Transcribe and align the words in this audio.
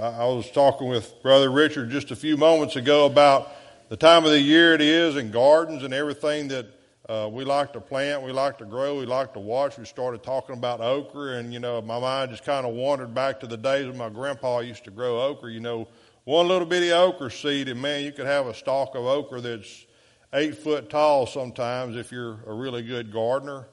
I 0.00 0.24
was 0.24 0.50
talking 0.50 0.88
with 0.88 1.22
Brother 1.22 1.50
Richard 1.50 1.90
just 1.90 2.10
a 2.10 2.16
few 2.16 2.36
moments 2.36 2.76
ago 2.76 3.06
about 3.06 3.52
the 3.88 3.96
time 3.96 4.24
of 4.24 4.30
the 4.30 4.40
year 4.40 4.74
it 4.74 4.80
is 4.80 5.16
and 5.16 5.32
gardens 5.32 5.84
and 5.84 5.94
everything 5.94 6.48
that 6.48 6.66
uh, 7.08 7.28
we 7.30 7.44
like 7.44 7.72
to 7.72 7.80
plant, 7.80 8.22
we 8.22 8.32
like 8.32 8.58
to 8.58 8.64
grow, 8.64 8.98
we 8.98 9.06
like 9.06 9.32
to 9.34 9.38
watch. 9.38 9.78
We 9.78 9.84
started 9.84 10.24
talking 10.24 10.56
about 10.56 10.80
okra, 10.80 11.38
and 11.38 11.52
you 11.52 11.60
know, 11.60 11.80
my 11.80 12.00
mind 12.00 12.32
just 12.32 12.44
kind 12.44 12.66
of 12.66 12.74
wandered 12.74 13.14
back 13.14 13.40
to 13.40 13.46
the 13.46 13.56
days 13.56 13.86
when 13.86 13.96
my 13.96 14.08
grandpa 14.08 14.58
used 14.60 14.84
to 14.84 14.90
grow 14.90 15.20
okra. 15.20 15.52
You 15.52 15.60
know, 15.60 15.86
one 16.24 16.48
little 16.48 16.66
bitty 16.66 16.92
okra 16.92 17.30
seed, 17.30 17.68
and 17.68 17.80
man, 17.80 18.02
you 18.02 18.10
could 18.10 18.26
have 18.26 18.48
a 18.48 18.54
stalk 18.54 18.96
of 18.96 19.04
okra 19.04 19.40
that's 19.40 19.86
eight 20.32 20.58
foot 20.58 20.90
tall 20.90 21.26
sometimes 21.26 21.96
if 21.96 22.10
you're 22.10 22.40
a 22.46 22.52
really 22.52 22.82
good 22.82 23.12
gardener. 23.12 23.66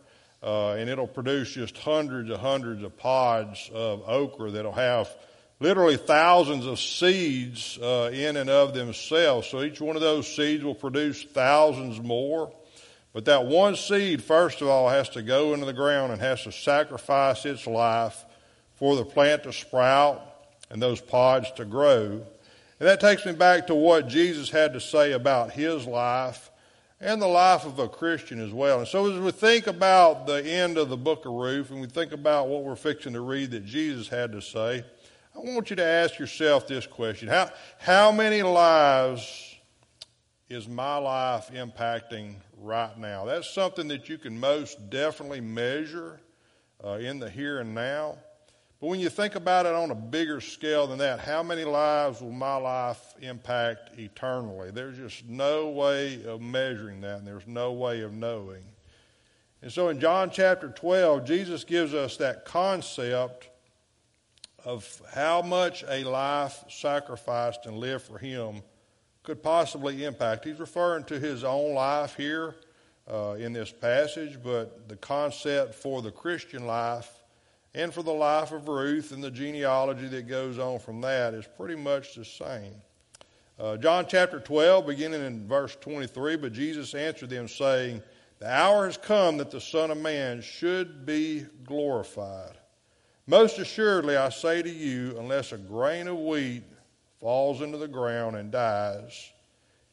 Uh, 0.44 0.74
and 0.74 0.90
it'll 0.90 1.08
produce 1.08 1.54
just 1.54 1.78
hundreds 1.78 2.30
and 2.30 2.38
hundreds 2.38 2.84
of 2.84 2.98
pods 2.98 3.72
of 3.74 4.04
okra 4.06 4.52
that'll 4.52 4.74
have 4.74 5.10
literally 5.62 5.96
thousands 5.96 6.66
of 6.66 6.78
seeds 6.78 7.80
uh, 7.82 8.12
in 8.14 8.36
and 8.36 8.50
of 8.50 8.74
themselves. 8.74 9.48
So 9.48 9.64
each 9.64 9.80
one 9.80 9.96
of 9.96 10.02
those 10.02 10.28
seeds 10.28 10.62
will 10.62 10.76
produce 10.76 11.24
thousands 11.24 12.02
more. 12.02 12.52
But 13.14 13.26
that 13.26 13.46
one 13.46 13.76
seed, 13.76 14.24
first 14.24 14.62
of 14.62 14.68
all, 14.68 14.90
has 14.90 15.08
to 15.10 15.22
go 15.22 15.54
into 15.54 15.68
the 15.68 15.74
ground 15.74 16.12
and 16.12 16.20
has 16.20 16.44
to 16.44 16.52
sacrifice 16.52 17.46
its 17.46 17.68
life 17.68 18.26
for 18.76 18.96
the 18.96 19.06
plant 19.06 19.44
to 19.44 19.54
sprout 19.54 20.22
and 20.72 20.82
those 20.82 21.00
pods 21.00 21.52
to 21.54 21.66
grow. 21.66 22.26
And 22.80 22.90
that 22.90 23.00
takes 23.00 23.26
me 23.26 23.34
back 23.34 23.68
to 23.68 23.76
what 23.76 24.08
Jesus 24.08 24.50
had 24.50 24.74
to 24.74 24.82
say 24.82 25.12
about 25.12 25.52
his 25.52 25.86
life 25.86 26.50
and 27.00 27.22
the 27.22 27.28
life 27.28 27.66
of 27.66 27.78
a 27.78 27.88
Christian 27.88 28.44
as 28.44 28.52
well. 28.52 28.80
And 28.80 28.88
so 28.88 29.12
as 29.14 29.20
we 29.20 29.32
think 29.32 29.68
about 29.68 30.26
the 30.26 30.44
end 30.44 30.78
of 30.78 30.90
the 30.90 30.98
book 30.98 31.26
of 31.26 31.34
Ruth 31.34 31.70
and 31.70 31.82
we 31.82 31.88
think 31.88 32.14
about 32.14 32.48
what 32.48 32.64
we're 32.64 32.76
fixing 32.76 33.14
to 33.14 33.22
read 33.22 33.52
that 33.52 33.66
Jesus 33.66 34.08
had 34.08 34.32
to 34.32 34.42
say, 34.42 34.84
I 35.36 35.40
want 35.40 35.70
you 35.70 35.76
to 35.76 35.86
ask 35.86 36.18
yourself 36.18 36.68
this 36.68 36.88
question. 36.88 37.28
How, 37.28 37.52
how 37.78 38.12
many 38.12 38.42
lives 38.42 39.56
is 40.50 40.68
my 40.68 40.98
life 40.98 41.52
impacting 41.54 42.36
right 42.64 42.98
now? 42.98 43.26
That's 43.26 43.50
something 43.50 43.88
that 43.90 44.10
you 44.10 44.18
can 44.18 44.40
most 44.40 44.90
definitely 44.90 45.42
measure 45.42 46.22
uh, 46.84 46.94
in 46.94 47.20
the 47.20 47.30
here 47.30 47.60
and 47.60 47.76
now. 47.76 48.18
But 48.80 48.88
when 48.88 49.00
you 49.00 49.10
think 49.10 49.36
about 49.36 49.66
it 49.66 49.74
on 49.74 49.92
a 49.92 49.96
bigger 49.96 50.42
scale 50.42 50.88
than 50.88 51.00
that, 51.00 51.20
how 51.20 51.42
many 51.42 51.64
lives 51.64 52.22
will 52.22 52.32
my 52.32 52.56
life 52.56 53.14
impact 53.22 53.98
eternally? 53.98 54.72
There's 54.72 54.98
just 54.98 55.26
no 55.26 55.70
way 55.70 56.26
of 56.26 56.42
measuring 56.42 57.02
that, 57.02 57.20
and 57.20 57.28
there's 57.28 57.48
no 57.48 57.72
way 57.72 58.02
of 58.02 58.14
knowing. 58.14 58.64
And 59.62 59.72
so 59.72 59.88
in 59.88 60.02
John 60.02 60.30
chapter 60.30 60.68
12, 60.68 61.24
Jesus 61.24 61.64
gives 61.64 61.94
us 61.94 62.18
that 62.18 62.44
concept 62.44 63.48
of 64.66 65.02
how 65.14 65.42
much 65.42 65.84
a 65.88 66.04
life 66.04 66.64
sacrificed 66.70 67.66
and 67.66 67.78
lived 67.78 68.04
for 68.04 68.18
Him 68.18 68.62
could 69.24 69.42
possibly 69.42 70.04
impact. 70.04 70.46
He's 70.46 70.60
referring 70.60 71.06
to 71.06 71.20
his 71.20 71.44
own 71.44 71.74
life 71.74 72.16
here 72.16 72.56
uh, 73.12 73.36
in 73.40 73.54
this 73.54 73.72
passage, 73.72 74.38
but 74.44 74.88
the 74.90 74.98
concept 74.98 75.74
for 75.76 76.02
the 76.02 76.12
Christian 76.12 76.68
life 76.68 77.10
and 77.74 77.94
for 77.94 78.04
the 78.04 78.14
life 78.14 78.52
of 78.52 78.68
Ruth 78.68 79.12
and 79.12 79.24
the 79.24 79.32
genealogy 79.32 80.08
that 80.10 80.28
goes 80.28 80.60
on 80.60 80.80
from 80.80 81.02
that 81.02 81.34
is 81.34 81.48
pretty 81.58 81.76
much 81.76 82.16
the 82.16 82.26
same. 82.26 82.76
Uh, 83.58 83.78
John 83.78 84.06
chapter 84.08 84.40
12, 84.40 84.88
beginning 84.88 85.26
in 85.26 85.48
verse 85.48 85.76
23, 85.80 86.36
but 86.36 86.54
Jesus 86.54 86.94
answered 86.94 87.30
them, 87.30 87.48
saying, 87.48 88.02
The 88.40 88.50
hour 88.50 88.86
has 88.86 88.98
come 88.98 89.38
that 89.38 89.52
the 89.52 89.62
Son 89.62 89.90
of 89.90 89.98
Man 89.98 90.42
should 90.42 91.06
be 91.06 91.46
glorified. 91.66 92.58
Most 93.26 93.58
assuredly, 93.58 94.18
I 94.18 94.30
say 94.30 94.62
to 94.62 94.70
you, 94.70 95.16
unless 95.18 95.52
a 95.54 95.58
grain 95.58 96.08
of 96.08 96.18
wheat 96.18 96.64
falls 97.24 97.62
into 97.62 97.78
the 97.78 97.88
ground 97.88 98.36
and 98.36 98.52
dies, 98.52 99.32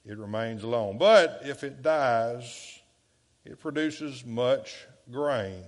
it 0.04 0.18
remains 0.18 0.64
alone. 0.64 0.98
But 0.98 1.42
if 1.44 1.62
it 1.62 1.80
dies, 1.80 2.80
it 3.44 3.60
produces 3.60 4.26
much 4.26 4.84
grain. 5.12 5.62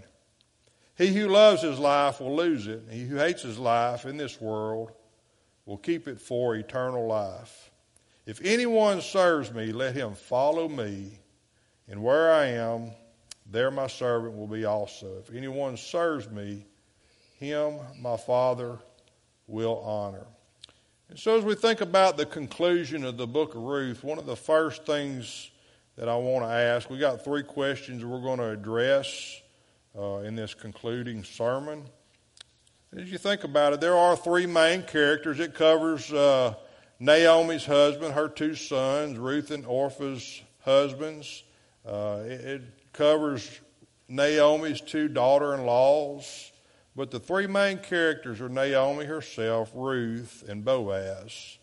He 0.99 1.15
who 1.15 1.29
loves 1.29 1.63
his 1.63 1.79
life 1.79 2.21
will 2.21 2.35
lose 2.35 2.67
it. 2.67 2.83
He 2.91 3.05
who 3.05 3.15
hates 3.15 3.43
his 3.43 3.61
life 3.61 4.07
in 4.07 4.17
this 4.17 4.41
world 4.41 4.91
will 5.65 5.79
keep 5.79 6.09
it 6.09 6.21
for 6.21 6.57
eternal 6.57 7.07
life. 7.07 7.71
If 8.27 8.41
anyone 8.45 9.01
serves 9.01 9.53
me, 9.53 9.71
let 9.71 9.95
him 9.95 10.15
follow 10.15 10.69
me, 10.69 11.21
and 11.87 12.03
where 12.03 12.33
I 12.33 12.47
am, 12.47 12.91
there 13.47 13.71
my 13.71 13.87
servant 13.87 14.37
will 14.37 14.49
be 14.49 14.65
also. 14.65 15.19
If 15.21 15.33
anyone 15.33 15.77
serves 15.77 16.29
me, 16.29 16.67
him 17.39 17.79
my 18.01 18.17
Father 18.17 18.81
will 19.47 19.79
honor. 19.79 20.27
And 21.13 21.21
so, 21.21 21.37
as 21.37 21.45
we 21.45 21.55
think 21.55 21.83
about 21.83 22.17
the 22.17 22.25
conclusion 22.25 23.05
of 23.05 23.19
the 23.19 23.27
book 23.27 23.55
of 23.55 23.61
Ruth, 23.61 24.03
one 24.03 24.19
of 24.19 24.25
the 24.25 24.35
first 24.35 24.87
things 24.87 25.51
that 25.97 26.09
I 26.09 26.17
want 26.17 26.43
to 26.47 26.51
ask, 26.51 26.89
we 26.89 26.97
got 26.97 27.23
three 27.23 27.43
questions 27.43 28.03
we're 28.03 28.23
going 28.23 28.39
to 28.39 28.49
address 28.49 29.43
uh, 29.95 30.21
in 30.21 30.37
this 30.37 30.55
concluding 30.55 31.23
sermon. 31.23 31.85
As 32.97 33.13
you 33.13 33.19
think 33.19 33.45
about 33.45 33.75
it, 33.75 33.83
there 33.83 33.95
are 33.95 34.17
three 34.17 34.47
main 34.47 34.85
characters. 34.85 35.39
It 35.39 35.53
covers 35.53 36.11
uh, 36.11 36.55
Naomi's 36.99 37.67
husband, 37.67 38.15
her 38.15 38.29
two 38.29 38.55
sons, 38.55 39.19
Ruth 39.19 39.51
and 39.51 39.67
Orpah's 39.67 40.41
husbands. 40.65 41.45
Uh, 41.85 42.21
it, 42.25 42.41
it 42.41 42.63
covers 42.95 43.61
Naomi's 44.09 44.81
two 44.81 45.09
daughter 45.09 45.53
in 45.53 45.67
laws. 45.67 46.52
But 46.95 47.11
the 47.11 47.21
three 47.21 47.47
main 47.47 47.79
characters 47.79 48.41
are 48.41 48.49
Naomi 48.49 49.07
herself, 49.07 49.71
Ruth, 49.75 50.45
and 50.47 50.65
Boaz. 50.65 51.59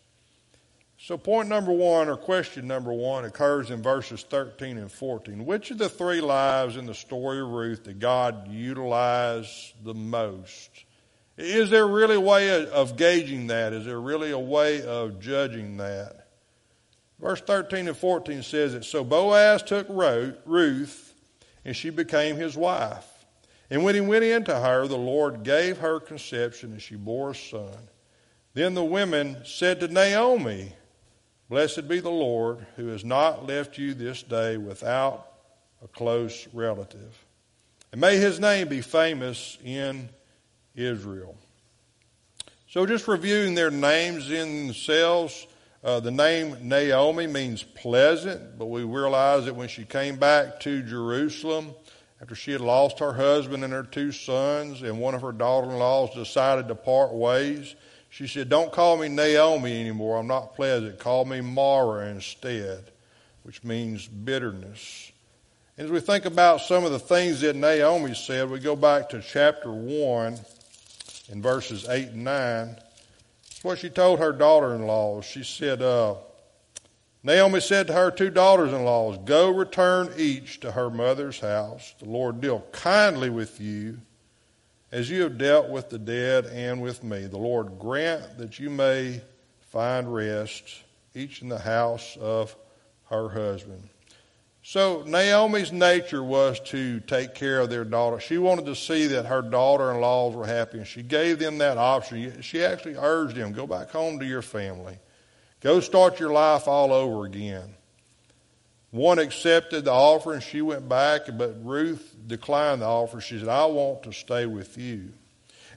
So, 1.01 1.17
point 1.17 1.47
number 1.47 1.71
one, 1.71 2.09
or 2.09 2.17
question 2.17 2.67
number 2.67 2.91
one, 2.91 3.23
occurs 3.23 3.71
in 3.71 3.81
verses 3.81 4.23
13 4.23 4.77
and 4.77 4.91
14. 4.91 5.45
Which 5.45 5.71
of 5.71 5.77
the 5.77 5.87
three 5.87 6.19
lives 6.19 6.75
in 6.75 6.85
the 6.85 6.93
story 6.93 7.39
of 7.39 7.47
Ruth 7.47 7.83
did 7.83 7.99
God 7.99 8.49
utilize 8.49 9.73
the 9.83 9.93
most? 9.93 10.69
Is 11.37 11.69
there 11.69 11.87
really 11.87 12.15
a 12.15 12.19
way 12.19 12.65
of 12.65 12.97
gauging 12.97 13.47
that? 13.47 13.71
Is 13.71 13.85
there 13.85 14.01
really 14.01 14.31
a 14.31 14.39
way 14.39 14.81
of 14.81 15.21
judging 15.21 15.77
that? 15.77 16.27
Verse 17.17 17.39
13 17.39 17.87
and 17.87 17.95
14 17.95 18.43
says 18.43 18.73
it 18.73 18.83
So 18.83 19.05
Boaz 19.05 19.63
took 19.63 19.87
Ruth, 19.89 21.13
and 21.63 21.75
she 21.75 21.91
became 21.91 22.35
his 22.35 22.57
wife. 22.57 23.08
And 23.69 23.83
when 23.83 23.95
he 23.95 24.01
went 24.01 24.23
in 24.23 24.43
to 24.45 24.59
her, 24.59 24.87
the 24.87 24.97
Lord 24.97 25.43
gave 25.43 25.77
her 25.77 25.99
conception, 25.99 26.71
and 26.71 26.81
she 26.81 26.95
bore 26.95 27.31
a 27.31 27.35
son. 27.35 27.77
Then 28.53 28.73
the 28.73 28.83
women 28.83 29.37
said 29.45 29.79
to 29.79 29.87
Naomi, 29.87 30.73
Blessed 31.49 31.87
be 31.87 31.99
the 31.99 32.09
Lord, 32.09 32.65
who 32.75 32.87
has 32.87 33.03
not 33.03 33.47
left 33.47 33.77
you 33.77 33.93
this 33.93 34.21
day 34.23 34.57
without 34.57 35.31
a 35.83 35.87
close 35.87 36.47
relative. 36.53 37.25
And 37.91 38.01
may 38.01 38.17
his 38.17 38.39
name 38.39 38.67
be 38.67 38.81
famous 38.81 39.57
in 39.63 40.09
Israel. 40.75 41.35
So, 42.67 42.85
just 42.85 43.07
reviewing 43.07 43.55
their 43.55 43.71
names 43.71 44.29
in 44.29 44.67
themselves, 44.67 45.47
uh, 45.83 45.99
the 45.99 46.11
name 46.11 46.57
Naomi 46.61 47.25
means 47.25 47.63
pleasant, 47.63 48.59
but 48.59 48.67
we 48.67 48.83
realize 48.83 49.45
that 49.45 49.55
when 49.55 49.69
she 49.69 49.85
came 49.85 50.17
back 50.17 50.59
to 50.61 50.83
Jerusalem, 50.83 51.73
after 52.21 52.35
she 52.35 52.51
had 52.51 52.61
lost 52.61 52.99
her 52.99 53.13
husband 53.13 53.63
and 53.63 53.71
her 53.71 53.83
two 53.83 54.11
sons, 54.11 54.81
and 54.81 54.99
one 54.99 55.15
of 55.15 55.21
her 55.21 55.31
daughter 55.31 55.69
in 55.69 55.77
laws 55.77 56.13
decided 56.13 56.67
to 56.67 56.75
part 56.75 57.13
ways, 57.13 57.75
she 58.09 58.27
said, 58.27 58.49
Don't 58.49 58.71
call 58.71 58.97
me 58.97 59.07
Naomi 59.07 59.79
anymore. 59.79 60.17
I'm 60.17 60.27
not 60.27 60.55
pleasant. 60.55 60.99
Call 60.99 61.25
me 61.25 61.41
Mara 61.41 62.07
instead, 62.09 62.91
which 63.43 63.63
means 63.63 64.07
bitterness. 64.07 65.11
And 65.77 65.85
as 65.85 65.91
we 65.91 66.01
think 66.01 66.25
about 66.25 66.61
some 66.61 66.83
of 66.83 66.91
the 66.91 66.99
things 66.99 67.39
that 67.41 67.55
Naomi 67.55 68.13
said, 68.13 68.49
we 68.49 68.59
go 68.59 68.75
back 68.75 69.09
to 69.09 69.21
chapter 69.21 69.71
1 69.71 70.37
in 71.29 71.41
verses 71.41 71.87
8 71.87 72.09
and 72.09 72.25
9. 72.25 72.75
That's 72.75 73.63
what 73.63 73.79
she 73.79 73.89
told 73.89 74.19
her 74.19 74.33
daughter 74.33 74.75
in 74.75 74.87
laws. 74.87 75.23
She 75.23 75.43
said, 75.43 75.81
uh, 75.81 76.15
Naomi 77.21 77.59
said 77.59 77.87
to 77.87 77.93
her 77.93 78.11
two 78.11 78.29
daughters 78.29 78.71
in 78.71 78.85
laws, 78.85 79.17
Go 79.25 79.49
return 79.49 80.09
each 80.17 80.61
to 80.61 80.71
her 80.71 80.89
mother's 80.89 81.39
house. 81.39 81.93
The 81.99 82.05
Lord 82.05 82.39
deal 82.39 82.65
kindly 82.71 83.29
with 83.29 83.59
you 83.59 83.99
as 84.91 85.09
you 85.09 85.23
have 85.23 85.37
dealt 85.37 85.69
with 85.69 85.89
the 85.89 85.99
dead 85.99 86.45
and 86.45 86.81
with 86.81 87.03
me. 87.03 87.25
The 87.27 87.37
Lord 87.37 87.77
grant 87.77 88.37
that 88.37 88.59
you 88.59 88.69
may 88.69 89.21
find 89.59 90.13
rest, 90.13 90.83
each 91.13 91.41
in 91.41 91.49
the 91.49 91.59
house 91.59 92.17
of 92.17 92.55
her 93.09 93.29
husband. 93.29 93.89
So 94.63 95.03
Naomi's 95.05 95.71
nature 95.71 96.23
was 96.23 96.59
to 96.65 96.99
take 97.01 97.33
care 97.33 97.59
of 97.59 97.69
their 97.69 97.85
daughter. 97.85 98.19
She 98.19 98.37
wanted 98.37 98.65
to 98.65 98.75
see 98.75 99.07
that 99.07 99.25
her 99.25 99.41
daughter-in-laws 99.41 100.35
were 100.35 100.45
happy, 100.45 100.77
and 100.77 100.87
she 100.87 101.01
gave 101.01 101.39
them 101.39 101.57
that 101.57 101.77
option. 101.77 102.41
She 102.41 102.63
actually 102.63 102.95
urged 102.95 103.35
them, 103.35 103.51
go 103.51 103.65
back 103.65 103.89
home 103.89 104.19
to 104.19 104.25
your 104.25 104.41
family. 104.41 104.97
Go 105.61 105.79
start 105.81 106.19
your 106.19 106.31
life 106.31 106.67
all 106.67 106.93
over 106.93 107.25
again. 107.25 107.75
One 108.91 109.19
accepted 109.19 109.85
the 109.85 109.91
offer 109.91 110.33
and 110.33 110.41
she 110.41 110.61
went 110.61 110.89
back, 110.89 111.21
but 111.37 111.63
Ruth 111.63 112.15
declined 112.25 112.81
the 112.81 112.87
offer. 112.87 113.21
She 113.21 113.37
said, 113.37 113.49
I 113.49 113.65
want 113.65 114.03
to 114.03 114.13
stay 114.13 114.45
with 114.45 114.77
you. 114.77 115.09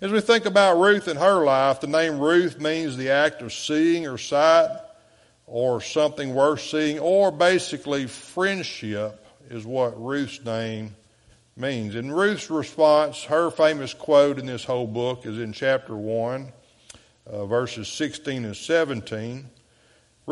As 0.00 0.10
we 0.10 0.20
think 0.20 0.46
about 0.46 0.78
Ruth 0.78 1.08
and 1.08 1.18
her 1.18 1.44
life, 1.44 1.80
the 1.80 1.86
name 1.86 2.18
Ruth 2.18 2.58
means 2.60 2.96
the 2.96 3.10
act 3.10 3.42
of 3.42 3.52
seeing 3.52 4.06
or 4.06 4.18
sight 4.18 4.70
or 5.46 5.80
something 5.80 6.34
worth 6.34 6.62
seeing, 6.62 6.98
or 6.98 7.30
basically 7.30 8.06
friendship 8.06 9.24
is 9.50 9.66
what 9.66 10.00
Ruth's 10.02 10.42
name 10.44 10.96
means. 11.56 11.94
And 11.94 12.16
Ruth's 12.16 12.50
response, 12.50 13.24
her 13.24 13.50
famous 13.50 13.92
quote 13.92 14.38
in 14.38 14.46
this 14.46 14.64
whole 14.64 14.86
book 14.86 15.26
is 15.26 15.38
in 15.38 15.52
chapter 15.52 15.94
1, 15.94 16.52
uh, 17.26 17.46
verses 17.46 17.88
16 17.88 18.44
and 18.44 18.56
17. 18.56 19.50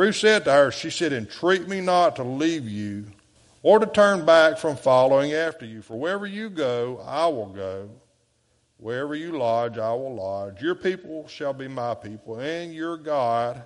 Ruth 0.00 0.16
said 0.16 0.46
to 0.46 0.52
her, 0.52 0.70
She 0.70 0.88
said, 0.88 1.12
Entreat 1.12 1.68
me 1.68 1.82
not 1.82 2.16
to 2.16 2.24
leave 2.24 2.66
you 2.66 3.04
or 3.62 3.78
to 3.78 3.84
turn 3.84 4.24
back 4.24 4.56
from 4.56 4.78
following 4.78 5.34
after 5.34 5.66
you. 5.66 5.82
For 5.82 5.94
wherever 5.94 6.26
you 6.26 6.48
go, 6.48 7.02
I 7.04 7.26
will 7.26 7.50
go. 7.50 7.90
Wherever 8.78 9.14
you 9.14 9.36
lodge, 9.36 9.76
I 9.76 9.92
will 9.92 10.14
lodge. 10.14 10.62
Your 10.62 10.74
people 10.74 11.28
shall 11.28 11.52
be 11.52 11.68
my 11.68 11.94
people, 11.94 12.40
and 12.40 12.72
your 12.72 12.96
God 12.96 13.62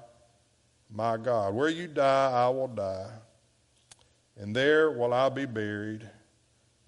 my 0.91 1.17
God. 1.19 1.55
Where 1.55 1.69
you 1.69 1.87
die, 1.87 2.33
I 2.33 2.49
will 2.49 2.67
die, 2.67 3.13
and 4.37 4.57
there 4.57 4.91
will 4.91 5.15
I 5.15 5.29
be 5.29 5.47
buried. 5.47 6.03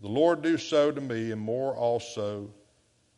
The 0.01 0.09
Lord 0.09 0.43
do 0.43 0.59
so 0.59 0.91
to 0.91 1.01
me, 1.01 1.31
and 1.31 1.41
more 1.41 1.77
also, 1.77 2.51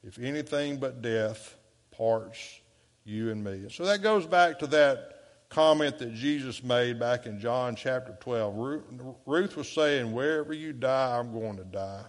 if 0.04 0.18
anything 0.18 0.76
but 0.76 1.00
death 1.00 1.56
parts 1.90 2.60
you 3.06 3.30
and 3.30 3.42
me. 3.42 3.68
So 3.70 3.86
that 3.86 4.02
goes 4.02 4.26
back 4.26 4.58
to 4.58 4.66
that 4.66 5.17
comment 5.48 5.98
that 5.98 6.14
Jesus 6.14 6.62
made 6.62 6.98
back 6.98 7.26
in 7.26 7.40
John 7.40 7.76
chapter 7.76 8.16
12. 8.20 8.82
Ruth 9.26 9.56
was 9.56 9.68
saying, 9.68 10.12
Wherever 10.12 10.52
you 10.52 10.72
die, 10.72 11.18
I'm 11.18 11.32
going 11.32 11.56
to 11.56 11.64
die. 11.64 12.04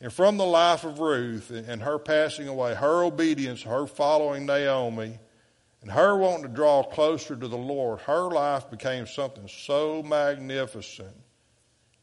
And 0.00 0.12
from 0.12 0.36
the 0.36 0.44
life 0.44 0.82
of 0.82 0.98
Ruth 0.98 1.50
and 1.50 1.80
her 1.80 1.98
passing 1.98 2.48
away, 2.48 2.74
her 2.74 3.04
obedience, 3.04 3.62
her 3.62 3.86
following 3.86 4.46
Naomi, 4.46 5.18
and 5.80 5.90
her 5.90 6.16
wanting 6.16 6.42
to 6.42 6.48
draw 6.48 6.82
closer 6.82 7.36
to 7.36 7.48
the 7.48 7.56
Lord, 7.56 8.00
her 8.00 8.28
life 8.28 8.68
became 8.70 9.06
something 9.06 9.48
so 9.48 10.02
magnificent. 10.02 11.14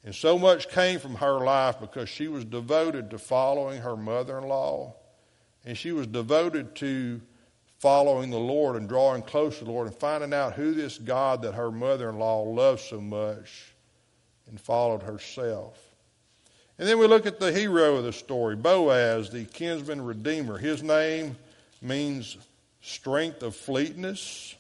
And 0.04 0.16
so 0.16 0.40
much 0.40 0.70
came 0.70 1.00
from 1.00 1.16
her 1.16 1.40
life 1.44 1.80
because 1.82 2.08
she 2.08 2.30
was 2.30 2.46
devoted 2.46 3.10
to 3.12 3.20
following 3.20 3.82
her 3.82 3.98
mother 3.98 4.38
in 4.38 4.48
law. 4.48 4.96
And 5.66 5.78
she 5.78 5.92
was 5.92 6.08
devoted 6.08 6.76
to 6.76 7.22
following 7.80 8.30
the 8.30 8.38
Lord 8.38 8.76
and 8.76 8.88
drawing 8.88 9.22
closer 9.22 9.60
to 9.60 9.66
the 9.66 9.72
Lord 9.72 9.88
and 9.88 9.96
finding 9.96 10.34
out 10.34 10.54
who 10.54 10.74
this 10.74 10.98
God 10.98 11.42
that 11.42 11.56
her 11.56 11.72
mother 11.72 12.10
in 12.10 12.20
law 12.20 12.44
loved 12.44 12.82
so 12.82 13.00
much 13.00 13.74
and 14.48 14.60
followed 14.60 15.02
herself. 15.02 15.78
And 16.78 16.88
then 16.88 17.00
we 17.00 17.08
look 17.08 17.26
at 17.26 17.40
the 17.40 17.52
hero 17.52 17.96
of 17.96 18.04
the 18.04 18.14
story, 18.14 18.56
Boaz, 18.56 19.30
the 19.30 19.46
kinsman 19.46 20.02
redeemer. 20.02 20.58
His 20.58 20.84
name 20.84 21.38
means 21.82 22.38
strength 22.82 23.44
of 23.44 23.56
fleetness. 23.56 24.56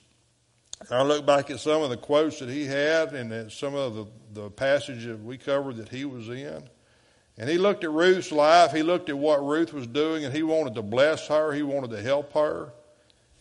I 0.90 1.04
look 1.04 1.26
back 1.26 1.50
at 1.50 1.60
some 1.60 1.82
of 1.82 1.90
the 1.90 1.98
quotes 1.98 2.40
that 2.40 2.50
he 2.50 2.66
had 2.66 3.14
and 3.14 3.52
some 3.52 3.76
of 3.76 3.96
the, 3.96 4.06
the 4.34 4.50
passages 4.50 5.06
that 5.06 5.24
we 5.24 5.38
covered 5.38 5.76
that 5.78 5.90
he 5.90 6.06
was 6.06 6.30
in. 6.30 6.64
And 7.38 7.50
he 7.50 7.58
looked 7.58 7.84
at 7.84 7.92
Ruth's 7.92 8.32
life. 8.32 8.72
He 8.72 8.84
looked 8.84 9.10
at 9.10 9.18
what 9.18 9.46
Ruth 9.46 9.74
was 9.74 9.88
doing 9.88 10.24
and 10.26 10.34
he 10.34 10.44
wanted 10.44 10.76
to 10.76 10.82
bless 10.82 11.28
her. 11.28 11.54
He 11.54 11.64
wanted 11.64 11.92
to 11.92 12.02
help 12.02 12.34
her. 12.34 12.72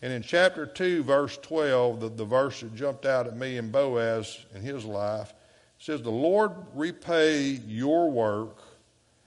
And 0.01 0.13
in 0.13 0.21
chapter 0.21 0.65
2, 0.65 1.03
verse 1.03 1.37
12, 1.37 1.99
the, 1.99 2.09
the 2.09 2.25
verse 2.25 2.61
that 2.61 2.75
jumped 2.75 3.05
out 3.05 3.27
at 3.27 3.35
me 3.35 3.57
in 3.57 3.69
Boaz 3.69 4.45
in 4.55 4.61
his 4.61 4.85
life 4.85 5.33
says, 5.77 6.01
The 6.01 6.09
Lord 6.09 6.51
repay 6.73 7.59
your 7.67 8.09
work 8.09 8.61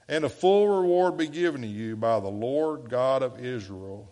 and 0.07 0.25
a 0.25 0.29
full 0.29 0.67
reward 0.67 1.17
be 1.17 1.27
given 1.27 1.61
to 1.61 1.67
you 1.67 1.95
by 1.95 2.19
the 2.19 2.27
Lord 2.27 2.89
God 2.89 3.23
of 3.23 3.43
Israel 3.43 4.11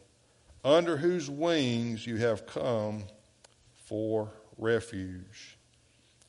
under 0.64 0.98
whose 0.98 1.30
wings 1.30 2.06
you 2.06 2.18
have 2.18 2.46
come 2.46 3.04
for 3.86 4.32
refuge. 4.58 5.58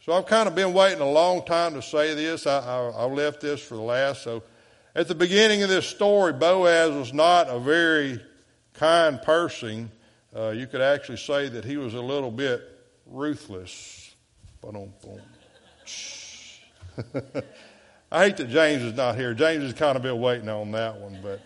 So 0.05 0.13
I've 0.13 0.27
kind 0.27 0.49
of 0.49 0.55
been 0.55 0.73
waiting 0.73 1.01
a 1.01 1.11
long 1.11 1.45
time 1.45 1.75
to 1.75 1.83
say 1.83 2.15
this. 2.15 2.47
I, 2.47 2.59
I, 2.59 2.79
I 2.91 3.05
left 3.05 3.41
this 3.41 3.61
for 3.61 3.77
the 3.77 3.83
last. 3.83 4.23
So 4.23 4.43
at 4.95 5.07
the 5.07 5.15
beginning 5.15 5.63
of 5.63 5.69
this 5.69 5.87
story, 5.87 6.33
Boaz 6.33 6.91
was 6.91 7.13
not 7.13 7.49
a 7.49 7.61
very 7.61 8.21
kind 8.75 9.23
person. 9.23 9.91
Uh, 10.35 10.51
you 10.51 10.67
could 10.67 10.81
actually 10.81 11.19
say 11.19 11.49
that 11.49 11.65
he 11.65 11.77
was 11.77 11.95
a 11.95 12.01
little 12.01 12.31
bit 12.31 12.63
ruthless. 13.07 14.15
I 18.13 18.25
hate 18.25 18.37
that 18.37 18.49
James 18.49 18.83
is 18.83 18.95
not 18.95 19.17
here. 19.17 19.35
James 19.35 19.63
has 19.65 19.73
kind 19.73 19.97
of 19.97 20.03
been 20.03 20.21
waiting 20.21 20.49
on 20.49 20.71
that 20.73 21.01
one, 21.01 21.19
but. 21.23 21.41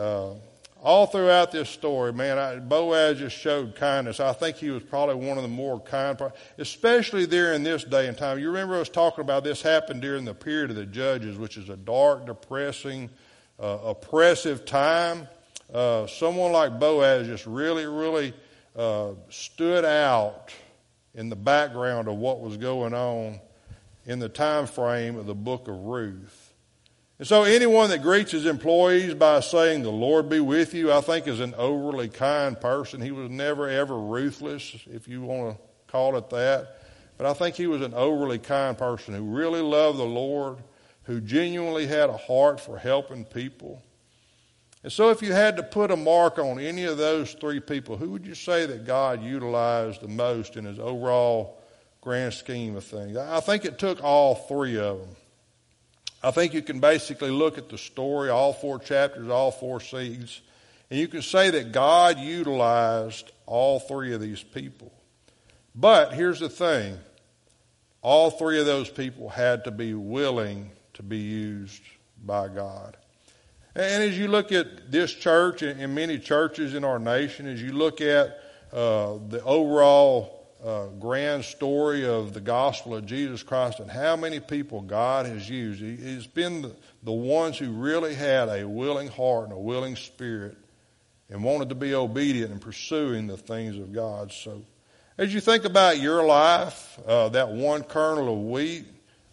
Uh, 0.00 0.34
all 0.82 1.06
throughout 1.06 1.50
this 1.50 1.68
story, 1.68 2.12
man, 2.12 2.38
I, 2.38 2.58
Boaz 2.58 3.18
just 3.18 3.36
showed 3.36 3.74
kindness. 3.74 4.20
I 4.20 4.32
think 4.32 4.56
he 4.56 4.70
was 4.70 4.82
probably 4.82 5.16
one 5.16 5.36
of 5.36 5.42
the 5.42 5.48
more 5.48 5.80
kind, 5.80 6.18
especially 6.56 7.26
there 7.26 7.52
in 7.52 7.62
this 7.62 7.84
day 7.84 8.06
and 8.06 8.16
time. 8.16 8.38
You 8.38 8.48
remember 8.48 8.76
us 8.76 8.88
talking 8.88 9.22
about 9.22 9.44
this 9.44 9.60
happened 9.60 10.02
during 10.02 10.24
the 10.24 10.34
period 10.34 10.70
of 10.70 10.76
the 10.76 10.86
judges, 10.86 11.36
which 11.36 11.56
is 11.56 11.68
a 11.68 11.76
dark, 11.76 12.26
depressing, 12.26 13.10
uh, 13.60 13.78
oppressive 13.84 14.64
time. 14.64 15.26
Uh, 15.72 16.06
someone 16.06 16.52
like 16.52 16.80
Boaz 16.80 17.26
just 17.26 17.46
really, 17.46 17.86
really 17.86 18.32
uh, 18.76 19.10
stood 19.28 19.84
out 19.84 20.52
in 21.14 21.28
the 21.28 21.36
background 21.36 22.08
of 22.08 22.16
what 22.16 22.40
was 22.40 22.56
going 22.56 22.94
on 22.94 23.40
in 24.06 24.18
the 24.18 24.28
time 24.28 24.66
frame 24.66 25.16
of 25.16 25.26
the 25.26 25.34
book 25.34 25.68
of 25.68 25.74
Ruth. 25.74 26.54
And 27.18 27.26
so 27.26 27.42
anyone 27.42 27.90
that 27.90 28.02
greets 28.02 28.30
his 28.30 28.46
employees 28.46 29.12
by 29.14 29.40
saying, 29.40 29.82
the 29.82 29.90
Lord 29.90 30.28
be 30.28 30.38
with 30.38 30.72
you, 30.72 30.92
I 30.92 31.00
think 31.00 31.26
is 31.26 31.40
an 31.40 31.54
overly 31.58 32.08
kind 32.08 32.58
person. 32.58 33.00
He 33.00 33.10
was 33.10 33.28
never 33.28 33.68
ever 33.68 33.98
ruthless, 33.98 34.76
if 34.86 35.08
you 35.08 35.22
want 35.22 35.56
to 35.56 35.62
call 35.88 36.16
it 36.16 36.30
that. 36.30 36.80
But 37.16 37.26
I 37.26 37.34
think 37.34 37.56
he 37.56 37.66
was 37.66 37.82
an 37.82 37.92
overly 37.92 38.38
kind 38.38 38.78
person 38.78 39.14
who 39.14 39.24
really 39.24 39.60
loved 39.60 39.98
the 39.98 40.04
Lord, 40.04 40.58
who 41.02 41.20
genuinely 41.20 41.88
had 41.88 42.08
a 42.08 42.16
heart 42.16 42.60
for 42.60 42.78
helping 42.78 43.24
people. 43.24 43.82
And 44.88 44.92
so 44.94 45.10
if 45.10 45.20
you 45.20 45.34
had 45.34 45.58
to 45.58 45.62
put 45.62 45.90
a 45.90 45.96
mark 45.96 46.38
on 46.38 46.58
any 46.58 46.84
of 46.84 46.96
those 46.96 47.34
three 47.34 47.60
people, 47.60 47.98
who 47.98 48.08
would 48.08 48.24
you 48.24 48.34
say 48.34 48.64
that 48.64 48.86
God 48.86 49.22
utilized 49.22 50.00
the 50.00 50.08
most 50.08 50.56
in 50.56 50.64
his 50.64 50.78
overall 50.78 51.60
grand 52.00 52.32
scheme 52.32 52.74
of 52.74 52.84
things? 52.84 53.14
I 53.14 53.40
think 53.40 53.66
it 53.66 53.78
took 53.78 54.02
all 54.02 54.34
three 54.34 54.78
of 54.78 55.00
them. 55.00 55.14
I 56.22 56.30
think 56.30 56.54
you 56.54 56.62
can 56.62 56.80
basically 56.80 57.28
look 57.30 57.58
at 57.58 57.68
the 57.68 57.76
story, 57.76 58.30
all 58.30 58.54
four 58.54 58.78
chapters, 58.78 59.28
all 59.28 59.50
four 59.50 59.78
seeds, 59.82 60.40
and 60.90 60.98
you 60.98 61.06
can 61.06 61.20
say 61.20 61.50
that 61.50 61.70
God 61.70 62.18
utilized 62.18 63.30
all 63.44 63.80
three 63.80 64.14
of 64.14 64.22
these 64.22 64.42
people. 64.42 64.90
But 65.74 66.14
here's 66.14 66.40
the 66.40 66.48
thing 66.48 66.96
all 68.00 68.30
three 68.30 68.58
of 68.58 68.64
those 68.64 68.88
people 68.88 69.28
had 69.28 69.64
to 69.64 69.70
be 69.70 69.92
willing 69.92 70.70
to 70.94 71.02
be 71.02 71.18
used 71.18 71.82
by 72.24 72.48
God. 72.48 72.96
And 73.74 74.02
as 74.02 74.18
you 74.18 74.28
look 74.28 74.52
at 74.52 74.90
this 74.90 75.12
church 75.12 75.62
and 75.62 75.94
many 75.94 76.18
churches 76.18 76.74
in 76.74 76.84
our 76.84 76.98
nation, 76.98 77.46
as 77.46 77.62
you 77.62 77.72
look 77.72 78.00
at 78.00 78.40
uh, 78.72 79.18
the 79.28 79.42
overall 79.44 80.38
uh, 80.64 80.86
grand 80.98 81.44
story 81.44 82.06
of 82.06 82.34
the 82.34 82.40
gospel 82.40 82.94
of 82.96 83.06
Jesus 83.06 83.42
Christ 83.42 83.80
and 83.80 83.90
how 83.90 84.16
many 84.16 84.40
people 84.40 84.80
God 84.80 85.26
has 85.26 85.48
used. 85.48 85.80
Has 86.02 86.26
been 86.26 86.62
the, 86.62 86.76
the 87.02 87.12
ones 87.12 87.58
who 87.58 87.70
really 87.70 88.14
had 88.14 88.48
a 88.48 88.66
willing 88.66 89.08
heart 89.08 89.44
and 89.44 89.52
a 89.52 89.58
willing 89.58 89.96
spirit 89.96 90.56
and 91.30 91.44
wanted 91.44 91.68
to 91.68 91.74
be 91.74 91.94
obedient 91.94 92.50
in 92.50 92.58
pursuing 92.58 93.26
the 93.26 93.36
things 93.36 93.76
of 93.76 93.92
God. 93.92 94.32
So, 94.32 94.62
as 95.16 95.32
you 95.34 95.40
think 95.40 95.64
about 95.64 95.98
your 95.98 96.24
life, 96.24 96.98
uh, 97.06 97.28
that 97.30 97.50
one 97.50 97.82
kernel 97.82 98.32
of 98.32 98.38
wheat 98.40 98.86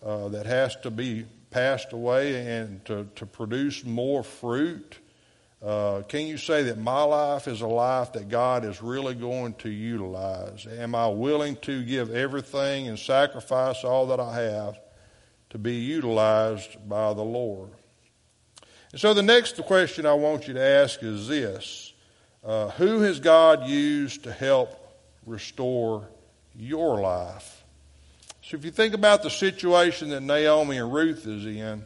uh, 0.03 0.29
that 0.29 0.45
has 0.45 0.75
to 0.77 0.91
be 0.91 1.25
passed 1.55 1.93
away 1.93 2.25
and 2.57 2.83
to, 2.83 3.07
to 3.15 3.25
produce 3.25 3.85
more 3.85 4.23
fruit, 4.23 4.99
Uh, 5.65 6.03
can 6.07 6.27
you 6.27 6.37
say 6.37 6.63
that 6.63 6.77
my 6.77 7.01
life 7.01 7.47
is 7.47 7.61
a 7.61 7.67
life 7.67 8.11
that 8.13 8.29
God 8.29 8.65
is 8.65 8.81
really 8.83 9.15
going 9.15 9.53
to 9.55 9.69
utilize? 9.69 10.67
Am 10.67 10.93
I 10.93 11.07
willing 11.07 11.55
to 11.61 11.83
give 11.83 12.13
everything 12.13 12.87
and 12.89 12.99
sacrifice 12.99 13.83
all 13.83 14.07
that 14.07 14.19
I 14.19 14.35
have 14.41 14.77
to 15.49 15.57
be 15.57 15.75
utilized 15.97 16.77
by 16.87 17.13
the 17.15 17.23
Lord? 17.23 17.69
And 18.91 19.01
so 19.01 19.13
the 19.13 19.23
next 19.23 19.55
question 19.65 20.05
I 20.05 20.13
want 20.13 20.47
you 20.47 20.53
to 20.53 20.65
ask 20.81 21.01
is 21.01 21.27
this 21.27 21.93
uh, 22.43 22.69
Who 22.77 23.01
has 23.01 23.19
God 23.19 23.67
used 23.67 24.23
to 24.23 24.31
help 24.31 24.69
restore 25.25 26.07
your 26.53 27.01
life? 27.01 27.64
So 28.47 28.57
if 28.57 28.63
you 28.63 28.69
think 28.69 28.93
about 28.93 29.23
the 29.23 29.31
situation 29.31 30.09
that 30.09 30.21
Naomi 30.21 30.77
and 30.77 30.93
Ruth 30.93 31.25
is 31.25 31.47
in, 31.47 31.83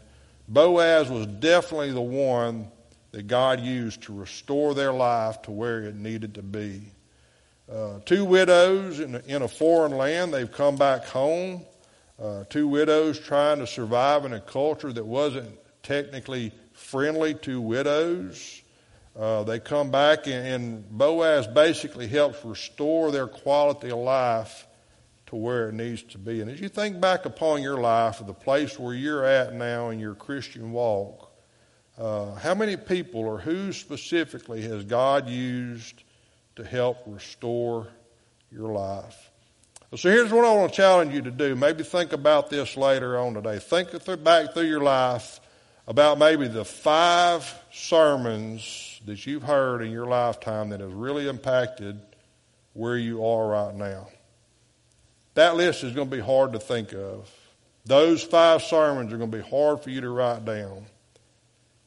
Boaz 0.50 1.10
was 1.10 1.26
definitely 1.26 1.94
the 1.94 2.02
one 2.02 2.70
that 3.12 3.28
God 3.28 3.62
used 3.62 4.02
to 4.04 4.14
restore 4.14 4.74
their 4.74 4.92
life 4.92 5.42
to 5.44 5.52
where 5.52 5.84
it 5.84 5.96
needed 5.96 6.34
to 6.34 6.42
be. 6.42 6.82
Uh, 7.72 8.00
two 8.04 8.26
widows 8.26 9.00
in 9.00 9.16
a, 9.16 9.20
in 9.20 9.42
a, 9.42 9.48
foreign 9.48 9.94
land, 9.94 10.34
they've 10.34 10.52
come 10.52 10.76
back 10.76 11.06
home. 11.06 11.62
Uh, 12.22 12.44
two 12.50 12.68
widows 12.68 13.18
trying 13.18 13.60
to 13.60 13.68
survive 13.68 14.26
in 14.26 14.34
a 14.34 14.42
culture 14.42 14.92
that 14.92 15.06
wasn't 15.06 15.58
technically 15.82 16.52
friendly 16.74 17.36
to 17.36 17.62
widows. 17.62 18.62
Uh, 19.18 19.44
they 19.44 19.62
come 19.62 19.92
back, 19.92 20.28
and, 20.28 20.46
and 20.46 20.90
Boaz 20.90 21.48
basically 21.48 22.08
helps 22.08 22.44
restore 22.44 23.14
their 23.14 23.28
quality 23.28 23.92
of 23.92 24.00
life 24.00 24.66
to 25.30 25.36
where 25.36 25.70
it 25.70 25.76
needs 25.76 26.02
to 26.02 26.18
be. 26.18 26.42
And 26.42 26.50
as 26.50 26.60
you 26.60 26.70
think 26.70 27.00
back 27.00 27.26
upon 27.26 27.62
your 27.62 27.78
life, 27.78 28.20
the 28.26 28.34
place 28.34 28.80
where 28.80 28.96
you're 28.96 29.24
at 29.24 29.54
now 29.54 29.90
in 29.90 30.00
your 30.00 30.16
Christian 30.16 30.72
walk, 30.72 31.32
uh, 32.00 32.34
how 32.34 32.56
many 32.56 32.76
people 32.76 33.22
or 33.22 33.38
who 33.38 33.72
specifically 33.72 34.64
has 34.64 34.84
God 34.86 35.30
used 35.30 36.04
to 36.56 36.64
help 36.64 36.98
restore 37.06 37.90
your 38.52 38.74
life? 38.74 39.30
So 39.96 40.10
here's 40.10 40.32
what 40.32 40.46
I 40.46 40.56
want 40.56 40.72
to 40.72 40.76
challenge 40.76 41.14
you 41.14 41.22
to 41.22 41.32
do. 41.32 41.56
Maybe 41.56 41.84
think 41.84 42.12
about 42.12 42.50
this 42.50 42.76
later 42.76 43.20
on 43.20 43.36
today. 43.36 43.60
Think 43.60 43.92
back 44.24 44.54
through 44.54 44.64
your 44.64 44.82
life 44.82 45.40
about 45.88 46.18
maybe 46.18 46.48
the 46.48 46.66
five 46.66 47.54
sermons 47.72 49.00
that 49.06 49.28
you've 49.28 49.44
heard 49.44 49.84
in 49.84 49.92
your 49.92 50.08
lifetime 50.08 50.70
that 50.70 50.80
have 50.80 50.94
really 50.94 51.28
impacted 51.28 52.00
where 52.74 52.98
you 52.98 53.24
are 53.24 53.48
right 53.48 53.76
now. 53.76 54.08
That 55.36 55.56
list 55.56 55.84
is 55.84 55.94
going 55.94 56.10
to 56.10 56.16
be 56.16 56.22
hard 56.22 56.54
to 56.54 56.60
think 56.60 56.94
of. 56.94 57.30
Those 57.86 58.24
five 58.24 58.62
sermons 58.62 59.14
are 59.14 59.18
going 59.18 59.32
to 59.32 59.38
be 59.38 59.48
hard 59.48 59.82
for 59.82 59.90
you 59.90 60.02
to 60.02 60.10
write 60.10 60.46
down. 60.46 60.86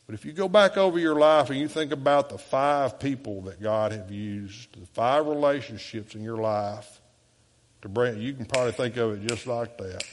But 0.06 0.14
if 0.14 0.24
you 0.24 0.32
go 0.32 0.48
back 0.48 0.76
over 0.76 0.98
your 0.98 1.18
life 1.18 1.50
and 1.50 1.58
you 1.58 1.68
think 1.68 1.92
about 1.92 2.28
the 2.28 2.38
five 2.38 2.98
people 2.98 3.42
that 3.42 3.62
God 3.62 3.92
have 3.92 4.10
used, 4.10 4.78
the 4.78 4.86
five 4.88 5.26
relationships 5.26 6.14
in 6.14 6.22
your 6.22 6.38
life 6.38 7.00
to 7.82 7.88
bring, 7.88 8.20
you 8.20 8.32
can 8.32 8.44
probably 8.44 8.72
think 8.72 8.96
of 8.96 9.12
it 9.12 9.26
just 9.26 9.46
like 9.46 9.78
that. 9.78 10.04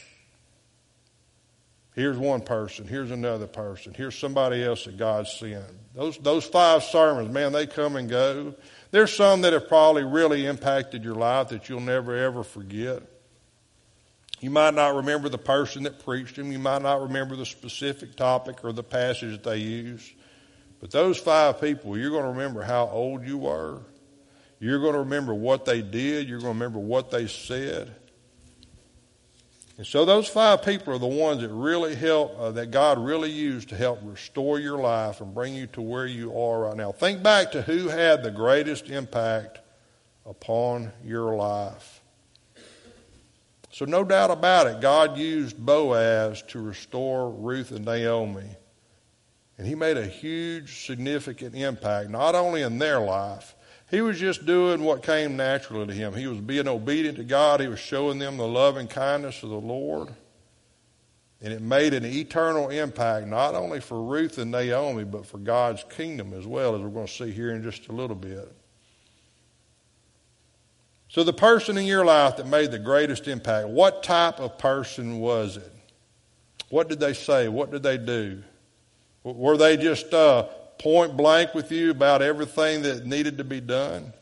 Here's 1.95 2.17
one 2.17 2.41
person. 2.41 2.87
Here's 2.87 3.11
another 3.11 3.47
person. 3.47 3.93
Here's 3.93 4.17
somebody 4.17 4.63
else 4.63 4.85
that 4.85 4.95
God 4.95 5.27
sent. 5.27 5.65
Those, 5.93 6.17
those 6.19 6.45
five 6.45 6.83
sermons, 6.83 7.29
man, 7.33 7.51
they 7.51 7.67
come 7.67 7.95
and 7.95 8.09
go. 8.09 8.55
There's 8.91 9.11
some 9.11 9.41
that 9.41 9.51
have 9.53 9.67
probably 9.67 10.03
really 10.03 10.45
impacted 10.45 11.03
your 11.03 11.15
life 11.15 11.49
that 11.49 11.67
you'll 11.67 11.81
never 11.81 12.15
ever 12.15 12.43
forget. 12.43 13.03
You 14.39 14.49
might 14.49 14.73
not 14.73 14.95
remember 14.95 15.27
the 15.27 15.37
person 15.37 15.83
that 15.83 16.03
preached 16.03 16.37
them. 16.37 16.51
You 16.51 16.59
might 16.59 16.81
not 16.81 17.01
remember 17.01 17.35
the 17.35 17.45
specific 17.45 18.15
topic 18.15 18.63
or 18.63 18.71
the 18.71 18.83
passage 18.83 19.31
that 19.31 19.43
they 19.43 19.57
used. 19.57 20.11
But 20.79 20.91
those 20.91 21.17
five 21.17 21.59
people, 21.59 21.97
you're 21.97 22.11
going 22.11 22.23
to 22.23 22.29
remember 22.29 22.61
how 22.61 22.87
old 22.87 23.25
you 23.25 23.37
were. 23.37 23.81
You're 24.59 24.79
going 24.79 24.93
to 24.93 24.99
remember 24.99 25.33
what 25.33 25.65
they 25.65 25.81
did. 25.81 26.29
You're 26.29 26.39
going 26.39 26.53
to 26.53 26.59
remember 26.59 26.79
what 26.79 27.11
they 27.11 27.27
said. 27.27 27.93
And 29.77 29.87
so 29.87 30.03
those 30.03 30.27
five 30.27 30.63
people 30.63 30.93
are 30.93 30.99
the 30.99 31.07
ones 31.07 31.41
that 31.41 31.49
really 31.49 31.95
help, 31.95 32.37
uh, 32.37 32.51
that 32.51 32.71
God 32.71 32.97
really 32.97 33.31
used 33.31 33.69
to 33.69 33.77
help 33.77 33.99
restore 34.03 34.59
your 34.59 34.77
life 34.77 35.21
and 35.21 35.33
bring 35.33 35.53
you 35.53 35.67
to 35.67 35.81
where 35.81 36.05
you 36.05 36.37
are 36.37 36.61
right 36.61 36.75
now. 36.75 36.91
Think 36.91 37.23
back 37.23 37.53
to 37.53 37.61
who 37.61 37.87
had 37.87 38.21
the 38.21 38.31
greatest 38.31 38.89
impact 38.89 39.59
upon 40.25 40.91
your 41.03 41.35
life. 41.35 41.98
So, 43.79 43.85
no 43.85 44.03
doubt 44.03 44.29
about 44.29 44.67
it, 44.67 44.81
God 44.81 45.17
used 45.17 45.57
Boaz 45.57 46.41
to 46.49 46.59
restore 46.59 47.29
Ruth 47.29 47.71
and 47.71 47.85
Naomi. 47.85 48.49
And 49.57 49.65
he 49.65 49.73
made 49.73 49.95
a 49.95 50.05
huge, 50.05 50.85
significant 50.85 51.55
impact, 51.55 52.09
not 52.09 52.35
only 52.35 52.61
in 52.61 52.77
their 52.77 52.99
life. 52.99 53.55
He 53.89 54.01
was 54.01 54.19
just 54.19 54.45
doing 54.45 54.83
what 54.83 55.01
came 55.01 55.37
naturally 55.37 55.87
to 55.87 55.93
him. 55.93 56.13
He 56.13 56.27
was 56.27 56.41
being 56.41 56.67
obedient 56.67 57.19
to 57.19 57.23
God. 57.23 57.61
He 57.61 57.69
was 57.69 57.79
showing 57.79 58.19
them 58.19 58.35
the 58.35 58.45
love 58.45 58.75
and 58.75 58.89
kindness 58.89 59.43
of 59.43 59.49
the 59.49 59.55
Lord. 59.55 60.09
And 61.41 61.53
it 61.53 61.61
made 61.61 61.93
an 61.93 62.03
eternal 62.03 62.67
impact, 62.67 63.27
not 63.27 63.55
only 63.55 63.79
for 63.79 64.03
Ruth 64.03 64.39
and 64.39 64.51
Naomi, 64.51 65.05
but 65.05 65.25
for 65.25 65.37
God's 65.37 65.85
kingdom 65.89 66.33
as 66.33 66.45
well, 66.45 66.75
as 66.75 66.81
we're 66.81 66.89
going 66.89 67.07
to 67.07 67.13
see 67.13 67.31
here 67.31 67.51
in 67.51 67.63
just 67.63 67.87
a 67.87 67.93
little 67.93 68.17
bit. 68.17 68.53
So, 71.09 71.23
the 71.23 71.33
person 71.33 71.77
in 71.77 71.85
your 71.85 72.05
life 72.05 72.37
that 72.37 72.45
made 72.45 72.69
the 72.69 72.79
greatest 72.79 73.27
impact, 73.27 73.67
what 73.67 74.03
type 74.03 74.39
of 74.39 74.59
person 74.59 75.19
was 75.19 75.57
it? 75.57 75.73
What 76.69 76.87
did 76.87 76.99
they 76.99 77.13
say? 77.13 77.47
What 77.47 77.71
did 77.71 77.81
they 77.81 77.97
do? 77.97 78.43
Were 79.23 79.57
they 79.57 79.75
just 79.75 80.13
uh, 80.13 80.43
point 80.77 81.17
blank 81.17 81.55
with 81.55 81.71
you 81.71 81.89
about 81.89 82.21
everything 82.21 82.83
that 82.83 83.07
needed 83.07 83.39
to 83.39 83.43
be 83.43 83.59
done? 83.59 84.13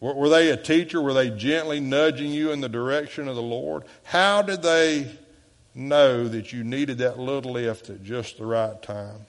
Were 0.00 0.28
they 0.28 0.50
a 0.50 0.56
teacher? 0.56 1.00
Were 1.00 1.14
they 1.14 1.30
gently 1.30 1.80
nudging 1.80 2.30
you 2.30 2.52
in 2.52 2.60
the 2.60 2.68
direction 2.68 3.26
of 3.26 3.34
the 3.34 3.42
Lord? 3.42 3.84
How 4.04 4.42
did 4.42 4.62
they 4.62 5.10
know 5.74 6.28
that 6.28 6.52
you 6.52 6.62
needed 6.62 6.98
that 6.98 7.18
little 7.18 7.52
lift 7.52 7.90
at 7.90 8.04
just 8.04 8.38
the 8.38 8.46
right 8.46 8.80
time? 8.80 9.26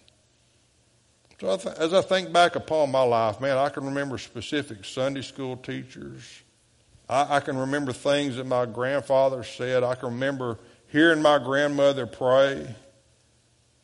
So 1.39 1.51
as 1.77 1.93
I 1.93 2.01
think 2.01 2.33
back 2.33 2.57
upon 2.57 2.91
my 2.91 3.01
life, 3.01 3.39
man, 3.39 3.57
I 3.57 3.69
can 3.69 3.85
remember 3.85 4.17
specific 4.17 4.83
Sunday 4.83 5.21
school 5.21 5.55
teachers. 5.55 6.41
I, 7.07 7.37
I 7.37 7.39
can 7.39 7.57
remember 7.57 7.93
things 7.93 8.35
that 8.35 8.45
my 8.45 8.65
grandfather 8.65 9.43
said. 9.43 9.83
I 9.83 9.95
can 9.95 10.09
remember 10.09 10.59
hearing 10.87 11.21
my 11.21 11.39
grandmother 11.39 12.05
pray. 12.05 12.75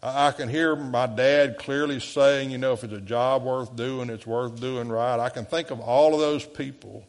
I, 0.04 0.28
I 0.28 0.32
can 0.34 0.50
hear 0.50 0.76
my 0.76 1.08
dad 1.08 1.58
clearly 1.58 2.02
saying, 2.02 2.52
you 2.52 2.58
know, 2.58 2.74
if 2.74 2.84
it's 2.84 2.92
a 2.92 3.00
job 3.00 3.44
worth 3.44 3.74
doing, 3.74 4.10
it's 4.10 4.28
worth 4.28 4.60
doing 4.60 4.90
right. 4.90 5.18
I 5.18 5.30
can 5.30 5.46
think 5.46 5.72
of 5.72 5.80
all 5.80 6.14
of 6.14 6.20
those 6.20 6.46
people 6.46 7.06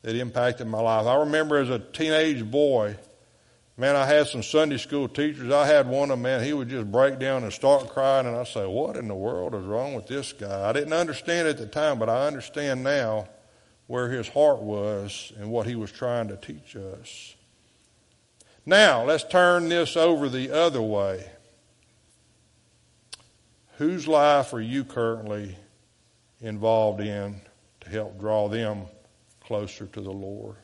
that 0.00 0.16
impacted 0.16 0.68
my 0.68 0.80
life. 0.80 1.06
I 1.06 1.16
remember 1.16 1.58
as 1.58 1.68
a 1.68 1.78
teenage 1.78 2.50
boy, 2.50 2.96
Man, 3.78 3.94
I 3.94 4.06
had 4.06 4.26
some 4.26 4.42
Sunday 4.42 4.78
school 4.78 5.06
teachers. 5.06 5.52
I 5.52 5.66
had 5.66 5.86
one 5.86 6.04
of 6.10 6.16
them, 6.16 6.22
man, 6.22 6.42
he 6.42 6.54
would 6.54 6.70
just 6.70 6.90
break 6.90 7.18
down 7.18 7.42
and 7.42 7.52
start 7.52 7.90
crying, 7.90 8.26
and 8.26 8.34
I 8.34 8.44
say, 8.44 8.66
What 8.66 8.96
in 8.96 9.06
the 9.06 9.14
world 9.14 9.54
is 9.54 9.64
wrong 9.64 9.94
with 9.94 10.06
this 10.06 10.32
guy? 10.32 10.66
I 10.66 10.72
didn't 10.72 10.94
understand 10.94 11.46
at 11.46 11.58
the 11.58 11.66
time, 11.66 11.98
but 11.98 12.08
I 12.08 12.26
understand 12.26 12.82
now 12.82 13.28
where 13.86 14.08
his 14.08 14.28
heart 14.28 14.62
was 14.62 15.30
and 15.38 15.50
what 15.50 15.66
he 15.66 15.74
was 15.74 15.92
trying 15.92 16.28
to 16.28 16.36
teach 16.36 16.74
us. 16.74 17.34
Now, 18.64 19.04
let's 19.04 19.24
turn 19.24 19.68
this 19.68 19.96
over 19.96 20.28
the 20.30 20.50
other 20.50 20.82
way. 20.82 21.30
Whose 23.76 24.08
life 24.08 24.54
are 24.54 24.60
you 24.60 24.84
currently 24.84 25.54
involved 26.40 27.00
in 27.00 27.42
to 27.82 27.90
help 27.90 28.18
draw 28.18 28.48
them 28.48 28.86
closer 29.40 29.86
to 29.86 30.00
the 30.00 30.10
Lord? 30.10 30.56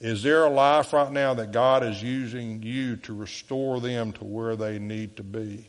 Is 0.00 0.22
there 0.22 0.44
a 0.44 0.50
life 0.50 0.92
right 0.92 1.10
now 1.10 1.34
that 1.34 1.50
God 1.50 1.82
is 1.82 2.02
using 2.02 2.62
you 2.62 2.96
to 2.98 3.14
restore 3.14 3.80
them 3.80 4.12
to 4.12 4.24
where 4.24 4.54
they 4.54 4.78
need 4.78 5.16
to 5.16 5.24
be? 5.24 5.68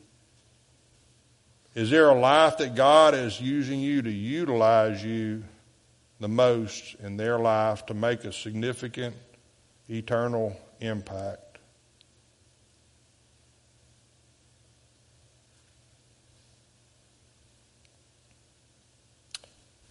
Is 1.74 1.89
there 1.89 2.09
a 2.09 2.19
life 2.19 2.57
that 2.57 2.75
God 2.75 3.15
is 3.15 3.41
using 3.41 3.79
you 3.79 4.01
to 4.01 4.12
utilize 4.12 5.03
you 5.03 5.43
the 6.19 6.27
most 6.27 6.95
in 6.95 7.17
their 7.17 7.39
life 7.39 7.86
to 7.88 7.93
make 7.93 8.24
a 8.24 8.33
significant 8.33 9.15
eternal 9.89 10.55
impact? 10.79 11.57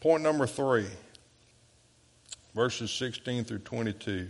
Point 0.01 0.23
number 0.23 0.47
three 0.47 0.87
verses 2.55 2.91
16 2.91 3.45
through 3.45 3.59
22. 3.59 4.29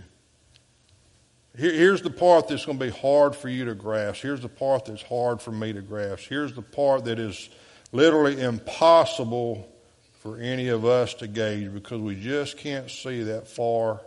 Here, 1.56 1.72
here's 1.72 2.02
the 2.02 2.10
part 2.10 2.48
that's 2.48 2.64
going 2.64 2.78
to 2.78 2.84
be 2.84 2.90
hard 2.90 3.34
for 3.34 3.48
you 3.48 3.64
to 3.64 3.74
grasp. 3.74 4.22
Here's 4.22 4.40
the 4.40 4.48
part 4.48 4.84
that's 4.84 5.02
hard 5.02 5.40
for 5.40 5.50
me 5.50 5.72
to 5.72 5.80
grasp. 5.80 6.28
Here's 6.28 6.52
the 6.52 6.62
part 6.62 7.04
that 7.06 7.18
is 7.18 7.48
literally 7.92 8.40
impossible 8.40 9.68
for 10.20 10.38
any 10.38 10.68
of 10.68 10.84
us 10.84 11.14
to 11.14 11.26
gauge 11.26 11.72
because 11.72 12.00
we 12.00 12.14
just 12.14 12.56
can't 12.58 12.90
see 12.90 13.22
that 13.24 13.48
far 13.48 14.00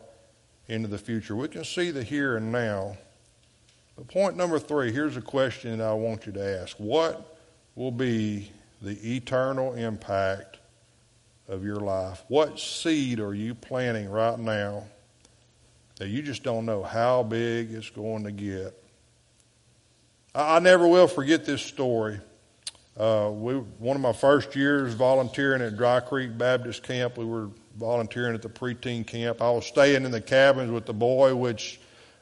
into 0.67 0.87
the 0.87 0.97
future. 0.97 1.35
We 1.35 1.47
can 1.47 1.63
see 1.63 1.91
the 1.91 2.03
here 2.03 2.37
and 2.37 2.51
now. 2.51 2.97
But 3.97 4.07
point 4.07 4.37
number 4.37 4.59
three 4.59 4.91
here's 4.91 5.17
a 5.17 5.21
question 5.21 5.77
that 5.77 5.87
I 5.87 5.93
want 5.93 6.25
you 6.25 6.31
to 6.33 6.61
ask 6.61 6.77
What 6.77 7.37
will 7.75 7.91
be 7.91 8.51
the 8.81 9.15
eternal 9.15 9.73
impact 9.73 10.59
of 11.47 11.63
your 11.63 11.77
life? 11.77 12.23
What 12.27 12.59
seed 12.59 13.19
are 13.19 13.33
you 13.33 13.55
planting 13.55 14.09
right 14.09 14.39
now 14.39 14.85
that 15.97 16.09
you 16.09 16.21
just 16.21 16.43
don't 16.43 16.65
know 16.65 16.83
how 16.83 17.23
big 17.23 17.71
it's 17.71 17.89
going 17.89 18.23
to 18.23 18.31
get? 18.31 18.77
I, 20.33 20.57
I 20.57 20.59
never 20.59 20.87
will 20.87 21.07
forget 21.07 21.45
this 21.45 21.61
story. 21.61 22.19
Uh, 22.97 23.31
we, 23.33 23.53
one 23.55 23.95
of 23.95 24.01
my 24.01 24.13
first 24.13 24.55
years 24.55 24.93
volunteering 24.93 25.61
at 25.61 25.77
Dry 25.77 25.99
Creek 26.01 26.37
Baptist 26.37 26.83
Camp, 26.83 27.17
we 27.17 27.25
were 27.25 27.49
volunteering 27.77 28.35
at 28.35 28.41
the 28.41 28.49
preteen 28.49 29.07
camp. 29.07 29.41
I 29.41 29.49
was 29.49 29.65
staying 29.65 30.03
in 30.03 30.11
the 30.11 30.21
cabins 30.21 30.71
with 30.71 30.85
the 30.85 30.93
boy, 30.93 31.33
which, 31.35 31.79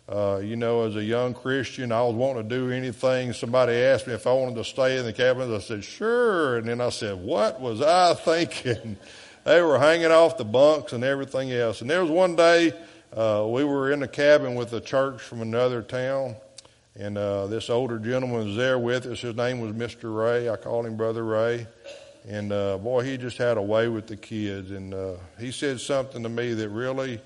uh, 0.09 0.41
you 0.43 0.55
know, 0.55 0.85
as 0.85 0.95
a 0.95 1.03
young 1.03 1.35
Christian, 1.35 1.91
I 1.91 2.01
was 2.01 2.15
wanting 2.15 2.49
to 2.49 2.49
do 2.49 2.71
anything. 2.71 3.31
Somebody 3.31 3.73
asked 3.73 4.07
me 4.07 4.13
if 4.13 4.25
I 4.25 4.33
wanted 4.33 4.55
to 4.55 4.63
stay 4.63 4.97
in 4.97 5.05
the 5.05 5.13
cabins. 5.13 5.51
I 5.51 5.59
said, 5.59 5.83
sure. 5.83 6.57
And 6.57 6.67
then 6.67 6.81
I 6.81 6.89
said, 6.89 7.21
what 7.21 7.61
was 7.61 7.81
I 7.81 8.13
thinking? 8.25 8.97
they 9.43 9.61
were 9.61 9.77
hanging 9.77 10.11
off 10.11 10.37
the 10.37 10.45
bunks 10.45 10.93
and 10.93 11.03
everything 11.03 11.51
else. 11.51 11.81
And 11.81 11.89
there 11.89 12.01
was 12.01 12.09
one 12.09 12.35
day, 12.35 12.73
uh, 13.15 13.45
we 13.47 13.63
were 13.63 13.91
in 13.91 13.99
the 13.99 14.07
cabin 14.07 14.55
with 14.55 14.73
a 14.73 14.81
church 14.81 15.21
from 15.21 15.41
another 15.41 15.83
town. 15.83 16.35
And 16.95 17.15
uh, 17.15 17.45
this 17.45 17.69
older 17.69 17.99
gentleman 17.99 18.47
was 18.47 18.55
there 18.55 18.79
with 18.79 19.05
us. 19.05 19.21
His 19.21 19.35
name 19.35 19.61
was 19.61 19.73
Mr. 19.73 20.13
Ray. 20.15 20.49
I 20.49 20.55
called 20.55 20.87
him 20.87 20.97
Brother 20.97 21.23
Ray. 21.23 21.67
And 22.27 22.51
uh, 22.51 22.79
boy, 22.79 23.03
he 23.03 23.17
just 23.17 23.37
had 23.37 23.57
a 23.57 23.61
way 23.61 23.87
with 23.87 24.07
the 24.07 24.17
kids. 24.17 24.71
And 24.71 24.93
uh, 24.93 25.13
he 25.39 25.51
said 25.51 25.79
something 25.79 26.23
to 26.23 26.29
me 26.29 26.53
that 26.55 26.69
really 26.69 27.21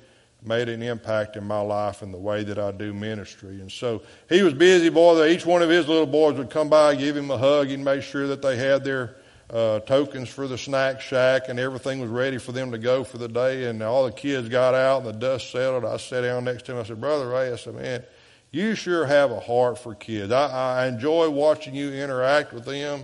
made 0.45 0.69
an 0.69 0.81
impact 0.81 1.35
in 1.35 1.45
my 1.45 1.61
life 1.61 2.01
and 2.01 2.13
the 2.13 2.17
way 2.17 2.43
that 2.43 2.59
I 2.59 2.71
do 2.71 2.93
ministry. 2.93 3.61
And 3.61 3.71
so 3.71 4.01
he 4.29 4.41
was 4.41 4.53
busy, 4.53 4.89
boy. 4.89 5.27
Each 5.27 5.45
one 5.45 5.61
of 5.61 5.69
his 5.69 5.87
little 5.87 6.05
boys 6.05 6.37
would 6.37 6.49
come 6.49 6.69
by, 6.69 6.95
give 6.95 7.15
him 7.15 7.31
a 7.31 7.37
hug, 7.37 7.71
and 7.71 7.83
make 7.83 8.03
sure 8.03 8.27
that 8.27 8.41
they 8.41 8.57
had 8.57 8.83
their 8.83 9.15
uh, 9.49 9.79
tokens 9.81 10.29
for 10.29 10.47
the 10.47 10.57
snack 10.57 10.99
shack 10.99 11.43
and 11.47 11.59
everything 11.59 11.99
was 11.99 12.09
ready 12.09 12.37
for 12.37 12.51
them 12.51 12.71
to 12.71 12.77
go 12.77 13.03
for 13.03 13.17
the 13.17 13.27
day. 13.27 13.65
And 13.65 13.81
all 13.83 14.05
the 14.05 14.11
kids 14.11 14.49
got 14.49 14.73
out 14.73 15.05
and 15.05 15.07
the 15.07 15.13
dust 15.19 15.51
settled. 15.51 15.85
I 15.85 15.97
sat 15.97 16.21
down 16.21 16.43
next 16.45 16.65
to 16.65 16.73
him. 16.73 16.79
I 16.79 16.83
said, 16.83 16.99
Brother 16.99 17.29
Ray, 17.29 17.51
I 17.51 17.55
said, 17.55 17.75
man, 17.75 18.03
you 18.51 18.75
sure 18.75 19.05
have 19.05 19.31
a 19.31 19.39
heart 19.39 19.77
for 19.79 19.95
kids. 19.95 20.31
I, 20.31 20.81
I 20.81 20.87
enjoy 20.87 21.29
watching 21.29 21.75
you 21.75 21.91
interact 21.93 22.53
with 22.53 22.65
them. 22.65 23.03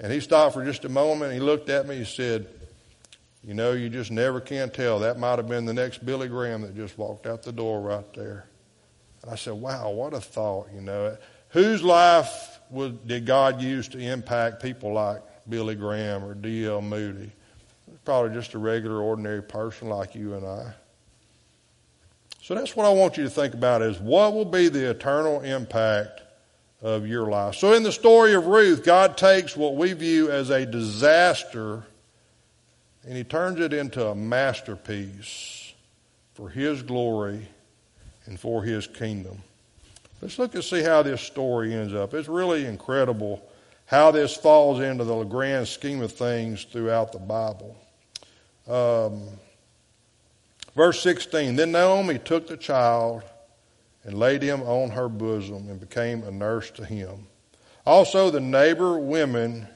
And 0.00 0.12
he 0.12 0.20
stopped 0.20 0.54
for 0.54 0.64
just 0.64 0.84
a 0.84 0.88
moment. 0.88 1.32
He 1.32 1.40
looked 1.40 1.68
at 1.68 1.88
me. 1.88 1.96
He 1.96 2.04
said, 2.04 2.46
You 3.44 3.54
know, 3.54 3.72
you 3.72 3.88
just 3.88 4.10
never 4.10 4.40
can 4.40 4.70
tell. 4.70 4.98
That 4.98 5.18
might 5.18 5.38
have 5.38 5.48
been 5.48 5.64
the 5.64 5.74
next 5.74 6.04
Billy 6.04 6.28
Graham 6.28 6.62
that 6.62 6.74
just 6.76 6.98
walked 6.98 7.26
out 7.26 7.42
the 7.42 7.52
door 7.52 7.80
right 7.80 8.12
there. 8.14 8.46
And 9.22 9.30
I 9.30 9.36
said, 9.36 9.54
Wow, 9.54 9.90
what 9.90 10.14
a 10.14 10.20
thought, 10.20 10.68
you 10.74 10.80
know. 10.80 11.16
Whose 11.50 11.82
life 11.82 12.58
was, 12.70 12.92
did 13.06 13.26
God 13.26 13.60
use 13.62 13.88
to 13.88 13.98
impact 13.98 14.62
people 14.62 14.92
like 14.92 15.22
Billy 15.48 15.74
Graham 15.74 16.24
or 16.24 16.34
D.L. 16.34 16.82
Moody? 16.82 17.30
Probably 18.04 18.34
just 18.34 18.54
a 18.54 18.58
regular, 18.58 19.00
ordinary 19.00 19.42
person 19.42 19.88
like 19.88 20.14
you 20.14 20.34
and 20.34 20.44
I. 20.44 20.74
So 22.42 22.54
that's 22.54 22.74
what 22.74 22.86
I 22.86 22.90
want 22.90 23.16
you 23.16 23.24
to 23.24 23.30
think 23.30 23.54
about 23.54 23.82
is 23.82 23.98
what 23.98 24.32
will 24.32 24.44
be 24.44 24.68
the 24.68 24.90
eternal 24.90 25.42
impact 25.42 26.22
of 26.80 27.06
your 27.06 27.26
life. 27.26 27.56
So 27.56 27.74
in 27.74 27.82
the 27.82 27.92
story 27.92 28.34
of 28.34 28.46
Ruth, 28.46 28.84
God 28.84 29.16
takes 29.16 29.56
what 29.56 29.76
we 29.76 29.92
view 29.92 30.30
as 30.30 30.50
a 30.50 30.64
disaster 30.64 31.84
and 33.04 33.16
he 33.16 33.24
turns 33.24 33.60
it 33.60 33.72
into 33.72 34.06
a 34.06 34.14
masterpiece 34.14 35.72
for 36.34 36.48
his 36.48 36.82
glory 36.82 37.48
and 38.26 38.38
for 38.38 38.62
his 38.62 38.86
kingdom. 38.86 39.42
Let's 40.20 40.38
look 40.38 40.54
and 40.54 40.64
see 40.64 40.82
how 40.82 41.02
this 41.02 41.20
story 41.20 41.74
ends 41.74 41.94
up. 41.94 42.14
It's 42.14 42.28
really 42.28 42.66
incredible 42.66 43.42
how 43.86 44.10
this 44.10 44.36
falls 44.36 44.80
into 44.80 45.04
the 45.04 45.24
grand 45.24 45.68
scheme 45.68 46.02
of 46.02 46.12
things 46.12 46.64
throughout 46.64 47.12
the 47.12 47.18
Bible. 47.18 47.76
Um, 48.66 49.22
Verse 50.78 51.02
16 51.02 51.56
Then 51.56 51.72
Naomi 51.72 52.20
took 52.20 52.46
the 52.46 52.56
child 52.56 53.24
and 54.04 54.16
laid 54.16 54.42
him 54.42 54.62
on 54.62 54.90
her 54.90 55.08
bosom 55.08 55.68
and 55.68 55.80
became 55.80 56.22
a 56.22 56.30
nurse 56.30 56.70
to 56.70 56.84
him. 56.84 57.26
Also, 57.84 58.30
the 58.30 58.38
neighbor 58.38 58.96
women 58.96 59.66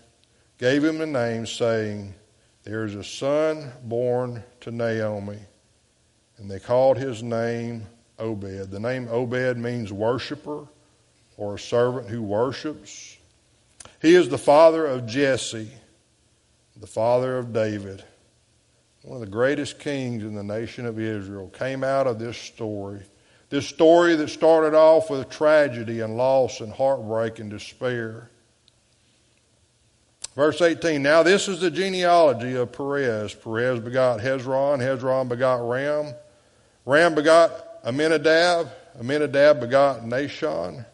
gave 0.58 0.84
him 0.84 1.00
a 1.00 1.06
name, 1.06 1.44
saying, 1.44 2.14
There 2.64 2.84
is 2.84 2.94
a 2.94 3.04
son 3.04 3.72
born 3.82 4.42
to 4.60 4.70
Naomi. 4.70 5.38
And 6.38 6.50
they 6.50 6.60
called 6.60 6.98
his 6.98 7.22
name 7.22 7.86
Obed. 8.18 8.70
The 8.70 8.80
name 8.80 9.08
Obed 9.08 9.56
means 9.56 9.92
worshiper 9.92 10.66
or 11.36 11.54
a 11.54 11.58
servant 11.58 12.08
who 12.08 12.22
worships. 12.22 13.16
He 14.00 14.14
is 14.14 14.28
the 14.28 14.38
father 14.38 14.86
of 14.86 15.06
Jesse, 15.06 15.70
the 16.76 16.86
father 16.86 17.38
of 17.38 17.52
David 17.52 18.04
one 19.02 19.16
of 19.16 19.20
the 19.20 19.26
greatest 19.26 19.80
kings 19.80 20.22
in 20.22 20.34
the 20.34 20.44
nation 20.44 20.86
of 20.86 20.98
Israel, 20.98 21.48
came 21.48 21.82
out 21.82 22.06
of 22.06 22.18
this 22.20 22.36
story. 22.36 23.00
This 23.50 23.66
story 23.66 24.14
that 24.16 24.28
started 24.28 24.74
off 24.74 25.10
with 25.10 25.28
tragedy 25.28 26.00
and 26.00 26.16
loss 26.16 26.60
and 26.60 26.72
heartbreak 26.72 27.40
and 27.40 27.50
despair. 27.50 28.30
Verse 30.34 30.60
18 30.60 31.02
Now 31.02 31.22
this 31.22 31.48
is 31.48 31.60
the 31.60 31.70
genealogy 31.70 32.54
of 32.54 32.72
Perez. 32.72 33.34
Perez 33.34 33.80
begot 33.80 34.20
Hezron. 34.20 34.78
Hezron 34.78 35.28
begot 35.28 35.66
Ram. 35.66 36.14
Ram 36.86 37.14
begot 37.14 37.84
Amminadab. 37.84 38.70
Amminadab 38.98 39.60
begot 39.60 40.00
Nahshon. 40.02 40.84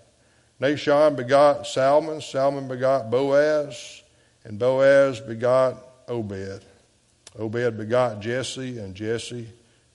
Nahshon 0.61 1.17
begot 1.17 1.67
Salmon. 1.67 2.21
Salmon 2.21 2.69
begot 2.69 3.11
Boaz. 3.11 4.03
And 4.45 4.59
Boaz 4.59 5.21
begot 5.21 5.77
Obed. 6.09 6.65
Obed 7.39 7.77
begot 7.77 8.21
Jesse, 8.21 8.79
and 8.79 8.95
Jesse 8.95 9.49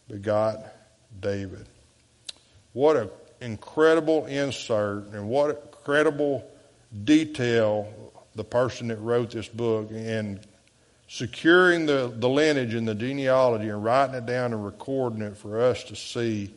begot 0.07 0.63
David. 1.19 1.67
What 2.71 2.95
an 2.95 3.09
incredible 3.41 4.25
insert 4.25 5.07
and 5.07 5.27
what 5.27 5.49
incredible 5.49 6.49
detail 7.03 8.02
the 8.35 8.43
person 8.43 8.87
that 8.87 8.97
wrote 8.97 9.31
this 9.31 9.47
book 9.47 9.89
and 9.91 10.39
securing 11.07 11.85
the, 11.85 12.11
the 12.17 12.29
lineage 12.29 12.73
and 12.73 12.87
the 12.87 12.95
genealogy 12.95 13.69
and 13.69 13.83
writing 13.83 14.15
it 14.15 14.25
down 14.25 14.53
and 14.53 14.65
recording 14.65 15.21
it 15.21 15.37
for 15.37 15.61
us 15.61 15.83
to 15.83 15.95
see 15.95 16.53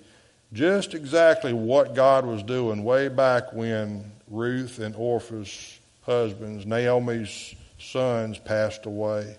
just 0.53 0.95
exactly 0.95 1.53
what 1.53 1.95
God 1.95 2.25
was 2.25 2.43
doing 2.43 2.85
way 2.85 3.09
back 3.09 3.53
when 3.53 4.11
Ruth 4.29 4.79
and 4.79 4.95
Orpah's 4.95 5.79
husbands, 6.03 6.65
Naomi's 6.65 7.55
sons, 7.79 8.39
passed 8.39 8.87
away. 8.87 9.37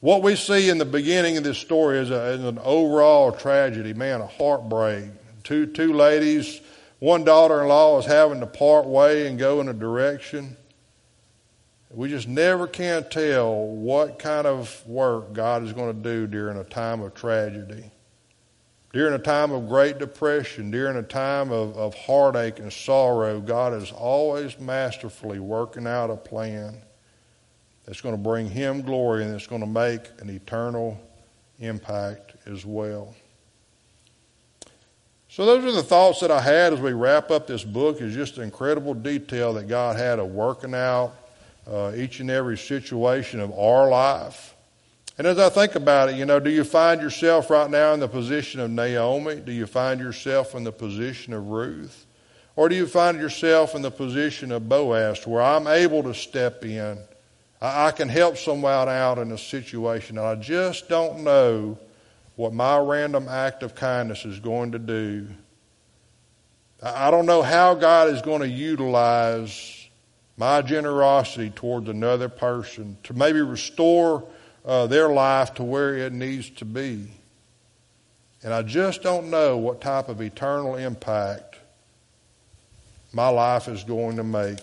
What 0.00 0.22
we 0.22 0.36
see 0.36 0.68
in 0.68 0.78
the 0.78 0.84
beginning 0.84 1.36
of 1.36 1.44
this 1.44 1.58
story 1.58 1.98
is, 1.98 2.10
a, 2.10 2.32
is 2.32 2.44
an 2.44 2.58
overall 2.58 3.32
tragedy, 3.32 3.94
man, 3.94 4.20
a 4.20 4.26
heartbreak. 4.26 5.10
Two, 5.42 5.66
two 5.66 5.92
ladies, 5.92 6.60
one 6.98 7.24
daughter 7.24 7.62
in 7.62 7.68
law 7.68 7.98
is 7.98 8.06
having 8.06 8.40
to 8.40 8.46
part 8.46 8.86
way 8.86 9.26
and 9.26 9.38
go 9.38 9.60
in 9.60 9.68
a 9.68 9.74
direction. 9.74 10.56
We 11.90 12.08
just 12.08 12.26
never 12.26 12.66
can 12.66 13.08
tell 13.08 13.54
what 13.54 14.18
kind 14.18 14.46
of 14.46 14.84
work 14.86 15.32
God 15.32 15.62
is 15.62 15.72
going 15.72 15.96
to 15.96 16.02
do 16.02 16.26
during 16.26 16.58
a 16.58 16.64
time 16.64 17.00
of 17.00 17.14
tragedy, 17.14 17.90
during 18.92 19.14
a 19.14 19.18
time 19.18 19.52
of 19.52 19.68
great 19.68 19.98
depression, 19.98 20.70
during 20.70 20.96
a 20.96 21.02
time 21.02 21.52
of, 21.52 21.76
of 21.76 21.94
heartache 21.94 22.58
and 22.58 22.72
sorrow. 22.72 23.40
God 23.40 23.72
is 23.72 23.92
always 23.92 24.58
masterfully 24.58 25.38
working 25.38 25.86
out 25.86 26.10
a 26.10 26.16
plan 26.16 26.76
that's 27.84 28.00
going 28.00 28.14
to 28.16 28.20
bring 28.22 28.50
Him 28.50 28.82
glory 28.82 29.24
and 29.24 29.32
it's 29.32 29.46
going 29.46 29.60
to 29.60 29.66
make 29.66 30.02
an 30.18 30.28
eternal 30.28 31.00
impact 31.60 32.34
as 32.46 32.66
well. 32.66 33.14
So 35.28 35.46
those 35.46 35.64
are 35.64 35.72
the 35.72 35.82
thoughts 35.82 36.20
that 36.20 36.30
I 36.32 36.40
had 36.40 36.72
as 36.72 36.80
we 36.80 36.94
wrap 36.94 37.30
up 37.30 37.46
this 37.46 37.62
book. 37.62 38.00
Is 38.00 38.14
just 38.14 38.38
incredible 38.38 38.94
detail 38.94 39.52
that 39.54 39.68
God 39.68 39.96
had 39.96 40.18
of 40.18 40.28
working 40.28 40.74
out 40.74 41.14
uh, 41.70 41.92
each 41.96 42.20
and 42.20 42.30
every 42.30 42.58
situation 42.58 43.40
of 43.40 43.52
our 43.58 43.88
life. 43.88 44.54
And 45.18 45.26
as 45.26 45.38
I 45.38 45.48
think 45.48 45.74
about 45.74 46.10
it, 46.10 46.16
you 46.16 46.26
know, 46.26 46.38
do 46.38 46.50
you 46.50 46.62
find 46.62 47.00
yourself 47.00 47.48
right 47.48 47.70
now 47.70 47.94
in 47.94 48.00
the 48.00 48.08
position 48.08 48.60
of 48.60 48.70
Naomi? 48.70 49.36
Do 49.36 49.52
you 49.52 49.66
find 49.66 49.98
yourself 49.98 50.54
in 50.54 50.64
the 50.64 50.72
position 50.72 51.32
of 51.32 51.48
Ruth? 51.48 52.06
Or 52.54 52.68
do 52.68 52.74
you 52.74 52.86
find 52.86 53.18
yourself 53.18 53.74
in 53.74 53.82
the 53.82 53.90
position 53.90 54.52
of 54.52 54.68
Boaz, 54.68 55.26
where 55.26 55.42
I'm 55.42 55.66
able 55.66 56.02
to 56.04 56.14
step 56.14 56.64
in 56.64 56.98
I, 57.60 57.88
I 57.88 57.90
can 57.90 58.08
help 58.08 58.36
someone 58.36 58.88
out 58.88 59.18
in 59.18 59.32
a 59.32 59.38
situation, 59.38 60.18
I 60.18 60.34
just 60.36 60.88
don't 60.88 61.24
know 61.24 61.78
what 62.36 62.52
my 62.52 62.78
random 62.78 63.28
act 63.28 63.62
of 63.62 63.74
kindness 63.74 64.24
is 64.24 64.40
going 64.40 64.72
to 64.72 64.78
do. 64.78 65.28
I 66.82 67.10
don't 67.10 67.24
know 67.24 67.42
how 67.42 67.74
God 67.74 68.10
is 68.10 68.20
going 68.20 68.42
to 68.42 68.48
utilize 68.48 69.85
my 70.36 70.62
generosity 70.62 71.50
towards 71.50 71.88
another 71.88 72.28
person 72.28 72.96
to 73.04 73.14
maybe 73.14 73.40
restore 73.40 74.24
uh, 74.64 74.86
their 74.86 75.08
life 75.08 75.54
to 75.54 75.62
where 75.62 75.96
it 75.96 76.12
needs 76.12 76.50
to 76.50 76.64
be. 76.64 77.06
And 78.42 78.52
I 78.52 78.62
just 78.62 79.02
don't 79.02 79.30
know 79.30 79.56
what 79.56 79.80
type 79.80 80.08
of 80.08 80.20
eternal 80.20 80.76
impact 80.76 81.56
my 83.12 83.28
life 83.28 83.66
is 83.66 83.82
going 83.82 84.16
to 84.16 84.24
make. 84.24 84.58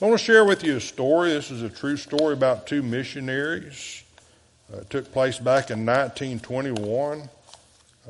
I 0.00 0.06
want 0.06 0.18
to 0.18 0.24
share 0.24 0.44
with 0.44 0.64
you 0.64 0.76
a 0.76 0.80
story. 0.80 1.30
This 1.30 1.50
is 1.50 1.62
a 1.62 1.68
true 1.68 1.96
story 1.96 2.34
about 2.34 2.66
two 2.66 2.82
missionaries. 2.82 4.04
Uh, 4.72 4.78
it 4.78 4.90
took 4.90 5.12
place 5.12 5.38
back 5.38 5.70
in 5.70 5.84
1921. 5.84 7.28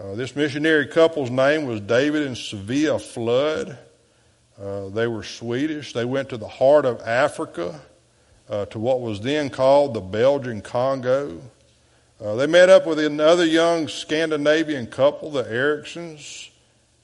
Uh, 0.00 0.14
this 0.14 0.34
missionary 0.34 0.86
couple's 0.86 1.30
name 1.30 1.66
was 1.66 1.80
David 1.80 2.26
and 2.26 2.36
Sevilla 2.36 2.98
Flood. 2.98 3.78
Uh, 4.60 4.88
they 4.88 5.06
were 5.06 5.22
Swedish. 5.22 5.92
They 5.92 6.04
went 6.04 6.28
to 6.30 6.36
the 6.36 6.48
heart 6.48 6.84
of 6.84 7.00
Africa, 7.02 7.80
uh, 8.48 8.66
to 8.66 8.78
what 8.78 9.00
was 9.00 9.20
then 9.20 9.50
called 9.50 9.94
the 9.94 10.00
Belgian 10.00 10.60
Congo. 10.60 11.40
Uh, 12.20 12.34
they 12.36 12.46
met 12.46 12.68
up 12.68 12.86
with 12.86 12.98
another 12.98 13.44
young 13.44 13.88
Scandinavian 13.88 14.86
couple, 14.86 15.30
the 15.30 15.42
Ericsons, 15.42 16.50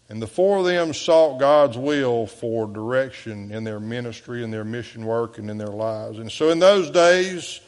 and 0.08 0.22
the 0.22 0.26
four 0.26 0.58
of 0.58 0.64
them 0.64 0.94
sought 0.94 1.38
God's 1.38 1.76
will 1.76 2.26
for 2.26 2.66
direction 2.66 3.50
in 3.50 3.64
their 3.64 3.80
ministry 3.80 4.44
and 4.44 4.52
their 4.52 4.64
mission 4.64 5.04
work 5.04 5.38
and 5.38 5.50
in 5.50 5.58
their 5.58 5.66
lives. 5.68 6.18
And 6.18 6.30
so 6.30 6.50
in 6.50 6.60
those 6.60 6.90
days 6.90 7.60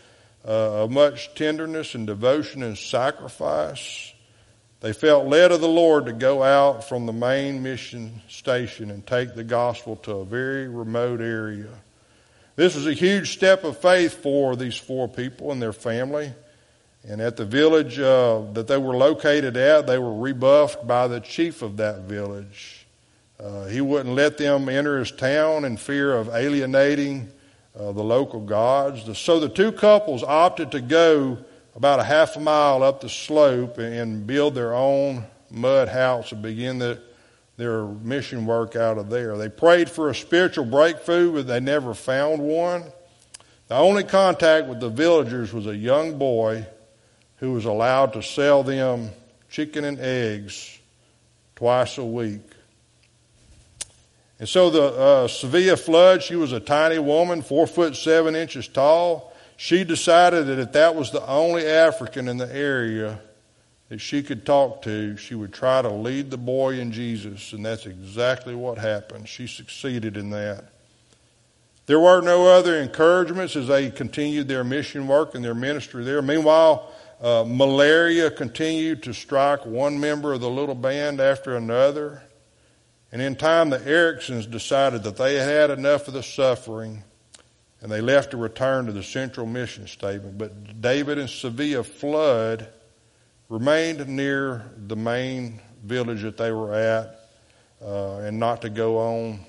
uh, 0.46 0.84
of 0.84 0.90
much 0.90 1.34
tenderness 1.34 1.94
and 1.94 2.06
devotion 2.06 2.62
and 2.62 2.78
sacrifice, 2.78 4.14
they 4.80 4.92
felt 4.92 5.26
led 5.26 5.52
of 5.52 5.60
the 5.60 5.68
Lord 5.68 6.06
to 6.06 6.12
go 6.12 6.42
out 6.42 6.88
from 6.88 7.06
the 7.06 7.12
main 7.12 7.62
mission 7.62 8.22
station 8.28 8.90
and 8.90 9.06
take 9.06 9.34
the 9.34 9.44
gospel 9.44 9.96
to 9.96 10.16
a 10.16 10.24
very 10.24 10.68
remote 10.68 11.20
area. 11.20 11.68
This 12.56 12.74
was 12.74 12.86
a 12.86 12.92
huge 12.92 13.32
step 13.32 13.64
of 13.64 13.78
faith 13.78 14.22
for 14.22 14.56
these 14.56 14.76
four 14.76 15.08
people 15.08 15.52
and 15.52 15.60
their 15.60 15.72
family. 15.72 16.32
And 17.08 17.20
at 17.20 17.36
the 17.36 17.46
village 17.46 17.98
uh, 17.98 18.42
that 18.52 18.66
they 18.68 18.76
were 18.76 18.96
located 18.96 19.56
at, 19.56 19.86
they 19.86 19.98
were 19.98 20.14
rebuffed 20.14 20.86
by 20.86 21.08
the 21.08 21.20
chief 21.20 21.62
of 21.62 21.78
that 21.78 22.00
village. 22.00 22.86
Uh, 23.38 23.66
he 23.66 23.80
wouldn't 23.80 24.14
let 24.14 24.36
them 24.36 24.68
enter 24.68 24.98
his 24.98 25.10
town 25.10 25.64
in 25.64 25.76
fear 25.78 26.14
of 26.14 26.28
alienating 26.28 27.30
uh, 27.78 27.92
the 27.92 28.02
local 28.02 28.40
gods. 28.40 29.18
So 29.18 29.40
the 29.40 29.48
two 29.48 29.72
couples 29.72 30.22
opted 30.22 30.72
to 30.72 30.80
go 30.80 31.38
about 31.74 32.00
a 32.00 32.04
half 32.04 32.37
a 32.37 32.40
mile 32.40 32.83
up 32.83 33.00
the 33.00 33.09
slope 33.09 33.78
and 33.78 34.26
build 34.26 34.54
their 34.54 34.74
own 34.74 35.24
mud 35.50 35.88
house 35.88 36.33
and 36.33 36.42
begin 36.42 36.78
the, 36.78 37.00
their 37.56 37.85
mission 37.85 38.46
work 38.46 38.76
out 38.76 38.98
of 38.98 39.11
there. 39.11 39.37
They 39.37 39.48
prayed 39.48 39.88
for 39.88 40.11
a 40.11 40.14
spiritual 40.14 40.64
breakthrough, 40.64 41.33
but 41.33 41.46
they 41.46 41.61
never 41.61 41.94
found 41.94 42.40
one. 42.42 42.85
The 43.68 43.76
only 43.76 44.04
contact 44.04 44.66
with 44.66 44.80
the 44.80 44.88
villagers 44.88 45.52
was 45.52 45.66
a 45.66 45.76
young 45.76 46.18
boy 46.18 46.66
who 47.37 47.52
was 47.52 47.64
allowed 47.64 48.14
to 48.14 48.22
sell 48.22 48.62
them 48.62 49.11
chicken 49.48 49.85
and 49.85 49.98
eggs 49.98 50.78
twice 51.56 51.98
a 51.98 52.04
week. 52.04 52.42
And 54.38 54.48
so 54.48 54.70
the 54.70 54.83
uh, 54.83 55.28
Sevilla 55.28 55.76
Flood, 55.76 56.22
she 56.22 56.35
was 56.35 56.52
a 56.52 56.61
tiny 56.61 56.98
woman, 56.98 57.42
four 57.42 57.66
foot 57.66 57.94
seven 57.94 58.35
inches 58.35 58.66
tall. 58.66 59.29
She 59.62 59.84
decided 59.84 60.46
that 60.46 60.58
if 60.58 60.72
that 60.72 60.94
was 60.94 61.10
the 61.10 61.22
only 61.26 61.66
African 61.66 62.28
in 62.28 62.38
the 62.38 62.50
area 62.50 63.20
that 63.90 64.00
she 64.00 64.22
could 64.22 64.46
talk 64.46 64.80
to, 64.84 65.18
she 65.18 65.34
would 65.34 65.52
try 65.52 65.82
to 65.82 65.90
lead 65.90 66.30
the 66.30 66.38
boy 66.38 66.80
in 66.80 66.92
Jesus. 66.92 67.52
And 67.52 67.66
that's 67.66 67.84
exactly 67.84 68.54
what 68.54 68.78
happened. 68.78 69.28
She 69.28 69.46
succeeded 69.46 70.16
in 70.16 70.30
that. 70.30 70.64
There 71.84 72.00
were 72.00 72.22
no 72.22 72.46
other 72.46 72.80
encouragements 72.80 73.54
as 73.54 73.66
they 73.66 73.90
continued 73.90 74.48
their 74.48 74.64
mission 74.64 75.06
work 75.06 75.34
and 75.34 75.44
their 75.44 75.54
ministry 75.54 76.04
there. 76.04 76.22
Meanwhile, 76.22 76.90
uh, 77.20 77.44
malaria 77.46 78.30
continued 78.30 79.02
to 79.02 79.12
strike 79.12 79.66
one 79.66 80.00
member 80.00 80.32
of 80.32 80.40
the 80.40 80.48
little 80.48 80.74
band 80.74 81.20
after 81.20 81.54
another. 81.54 82.22
And 83.12 83.20
in 83.20 83.36
time, 83.36 83.68
the 83.68 83.86
Ericsons 83.86 84.50
decided 84.50 85.02
that 85.02 85.18
they 85.18 85.34
had 85.34 85.68
enough 85.68 86.08
of 86.08 86.14
the 86.14 86.22
suffering 86.22 87.04
and 87.82 87.90
they 87.90 88.00
left 88.00 88.32
to 88.32 88.36
return 88.36 88.86
to 88.86 88.92
the 88.92 89.02
central 89.02 89.46
mission 89.46 89.86
statement. 89.86 90.36
But 90.38 90.80
David 90.80 91.18
and 91.18 91.30
Sevilla 91.30 91.82
Flood 91.82 92.68
remained 93.48 94.06
near 94.08 94.64
the 94.76 94.96
main 94.96 95.60
village 95.82 96.22
that 96.22 96.36
they 96.36 96.52
were 96.52 96.74
at 96.74 97.20
uh, 97.82 98.18
and 98.18 98.38
not 98.38 98.62
to 98.62 98.70
go 98.70 98.98
on 98.98 99.40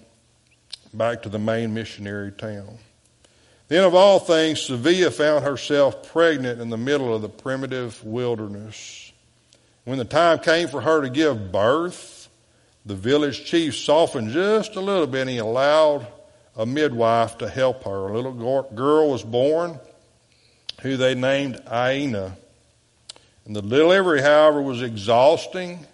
back 0.94 1.24
to 1.24 1.30
the 1.30 1.40
main 1.40 1.74
missionary 1.74 2.32
town. 2.32 2.78
Then, 3.68 3.84
of 3.86 3.96
all 3.96 4.20
things, 4.20 4.62
Sevilla 4.62 5.12
found 5.12 5.46
herself 5.46 6.12
pregnant 6.12 6.60
in 6.60 6.70
the 6.70 6.78
middle 6.78 7.16
of 7.16 7.22
the 7.22 7.30
primitive 7.30 8.04
wilderness. 8.04 9.14
When 9.86 9.98
the 9.98 10.06
time 10.06 10.40
came 10.40 10.68
for 10.68 10.82
her 10.82 11.02
to 11.02 11.10
give 11.10 11.52
birth, 11.52 12.28
the 12.86 12.96
village 12.96 13.46
chief 13.46 13.78
softened 13.78 14.32
just 14.32 14.76
a 14.76 14.82
little 14.82 15.08
bit 15.08 15.22
and 15.22 15.30
he 15.30 15.38
allowed 15.38 16.06
a 16.56 16.66
midwife 16.66 17.38
to 17.40 17.50
help 17.50 17.84
her. 17.84 18.08
A 18.10 18.14
little 18.14 18.64
girl 18.64 19.10
was 19.10 19.24
born 19.24 19.80
who 20.82 20.98
they 20.98 21.16
named 21.16 21.62
Aina. 21.72 22.36
And 23.46 23.56
the 23.56 23.62
delivery, 23.62 24.22
however, 24.22 24.62
was 24.62 24.82
exhausting, 24.82 25.86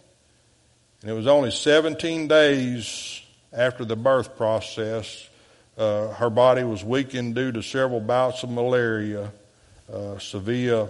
and 1.02 1.12
it 1.12 1.14
was 1.14 1.28
only 1.28 1.52
17 1.52 2.28
days 2.28 3.22
after 3.54 3.86
the 3.86 3.96
birth 3.96 4.36
process 4.36 5.30
uh, 5.78 6.08
her 6.14 6.30
body 6.30 6.64
was 6.64 6.84
weakened 6.84 7.36
due 7.36 7.52
to 7.52 7.62
several 7.62 8.00
bouts 8.00 8.42
of 8.44 8.50
malaria. 8.50 9.32
Uh, 9.92 10.18
Sevilla 10.18 10.90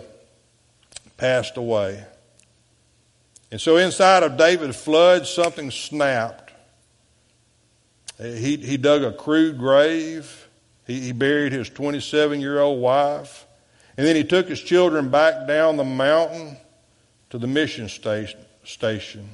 passed 1.18 1.58
away. 1.58 2.04
And 3.52 3.60
so 3.60 3.78
inside 3.78 4.24
of 4.24 4.38
David 4.38 4.76
Flood, 4.76 5.28
something 5.28 5.72
snapped. 5.72 6.47
He, 8.18 8.58
he 8.58 8.78
dug 8.78 9.04
a 9.04 9.12
crude 9.12 9.58
grave. 9.58 10.48
He, 10.86 11.00
he 11.02 11.12
buried 11.12 11.52
his 11.52 11.70
27 11.70 12.42
year 12.42 12.60
old 12.60 12.82
wife. 12.82 13.46
And 13.98 14.06
then 14.06 14.16
he 14.16 14.24
took 14.24 14.48
his 14.48 14.62
children 14.62 15.10
back 15.10 15.48
down 15.48 15.78
the 15.78 15.84
mountain 15.84 16.58
to 17.30 17.38
the 17.38 17.48
mission 17.48 17.90
station. 17.90 18.40
station. 18.64 19.30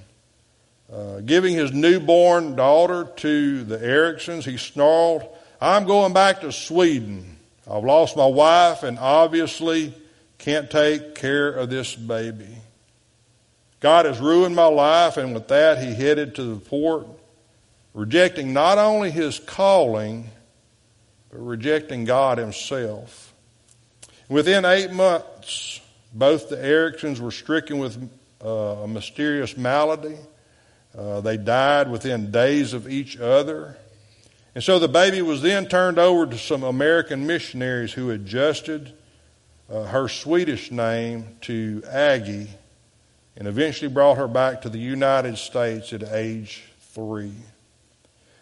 Uh, 0.92 1.22
giving 1.22 1.54
his 1.54 1.72
newborn 1.72 2.56
daughter 2.56 3.06
to 3.16 3.64
the 3.64 3.84
Ericsons, 3.84 4.46
he 4.46 4.58
snarled, 4.58 5.28
I'm 5.60 5.86
going 5.86 6.14
back 6.14 6.42
to 6.42 6.52
Sweden. 6.52 7.38
I've 7.70 7.84
lost 7.84 8.18
my 8.18 8.26
wife 8.26 8.84
and 8.84 9.00
obviously 9.00 9.94
can't 10.38 10.70
take 10.70 11.16
care 11.16 11.50
of 11.50 11.70
this 11.70 11.96
baby. 11.96 12.50
God 13.80 14.06
has 14.06 14.20
ruined 14.20 14.56
my 14.56 14.66
life, 14.66 15.18
and 15.18 15.34
with 15.34 15.48
that, 15.50 15.82
he 15.84 15.94
headed 15.94 16.36
to 16.36 16.44
the 16.44 16.60
port, 16.60 17.08
rejecting 17.94 18.54
not 18.54 18.78
only 18.78 19.12
his 19.12 19.40
calling, 19.40 20.30
but 21.32 21.40
rejecting 21.40 22.06
God 22.06 22.38
himself. 22.38 23.34
Within 24.30 24.66
eight 24.66 24.92
months, 24.92 25.82
both 26.14 26.50
the 26.50 26.64
Ericsons 26.64 27.20
were 27.20 27.32
stricken 27.32 27.80
with 27.80 28.10
uh, 28.44 28.50
a 28.50 28.88
mysterious 28.88 29.58
malady. 29.58 30.18
Uh, 30.98 31.22
they 31.22 31.38
died 31.38 31.90
within 31.90 32.32
days 32.32 32.74
of 32.74 32.88
each 32.88 33.18
other. 33.20 33.78
And 34.56 34.64
so 34.64 34.78
the 34.78 34.88
baby 34.88 35.22
was 35.22 35.42
then 35.42 35.68
turned 35.68 35.98
over 35.98 36.28
to 36.28 36.38
some 36.38 36.64
American 36.64 37.26
missionaries 37.26 37.94
who 37.94 38.12
adjusted 38.12 38.94
uh, 39.72 39.86
her 39.86 40.08
Swedish 40.08 40.72
name 40.72 41.38
to 41.42 41.82
Aggie 41.90 42.50
and 43.36 43.48
eventually 43.48 43.90
brought 43.90 44.18
her 44.18 44.28
back 44.28 44.62
to 44.62 44.70
the 44.70 44.78
United 44.78 45.38
States 45.38 45.92
at 45.94 46.04
age 46.04 46.64
three. 46.94 47.34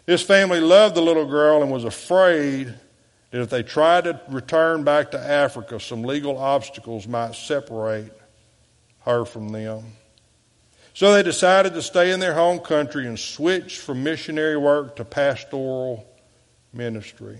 This 0.04 0.22
family 0.22 0.60
loved 0.60 0.94
the 0.94 1.02
little 1.02 1.26
girl 1.26 1.62
and 1.62 1.70
was 1.70 1.84
afraid 1.84 2.74
that 3.30 3.40
if 3.40 3.50
they 3.50 3.62
tried 3.62 4.04
to 4.04 4.20
return 4.28 4.84
back 4.84 5.12
to 5.12 5.18
Africa, 5.18 5.78
some 5.78 6.02
legal 6.02 6.38
obstacles 6.38 7.06
might 7.06 7.34
separate 7.34 8.12
her 9.00 9.24
from 9.24 9.50
them. 9.50 9.84
So 10.94 11.14
they 11.14 11.22
decided 11.22 11.72
to 11.74 11.82
stay 11.82 12.10
in 12.10 12.20
their 12.20 12.34
home 12.34 12.58
country 12.58 13.06
and 13.06 13.18
switch 13.18 13.78
from 13.78 14.02
missionary 14.02 14.56
work 14.56 14.96
to 14.96 15.04
pastoral 15.04 16.06
ministry. 16.72 17.38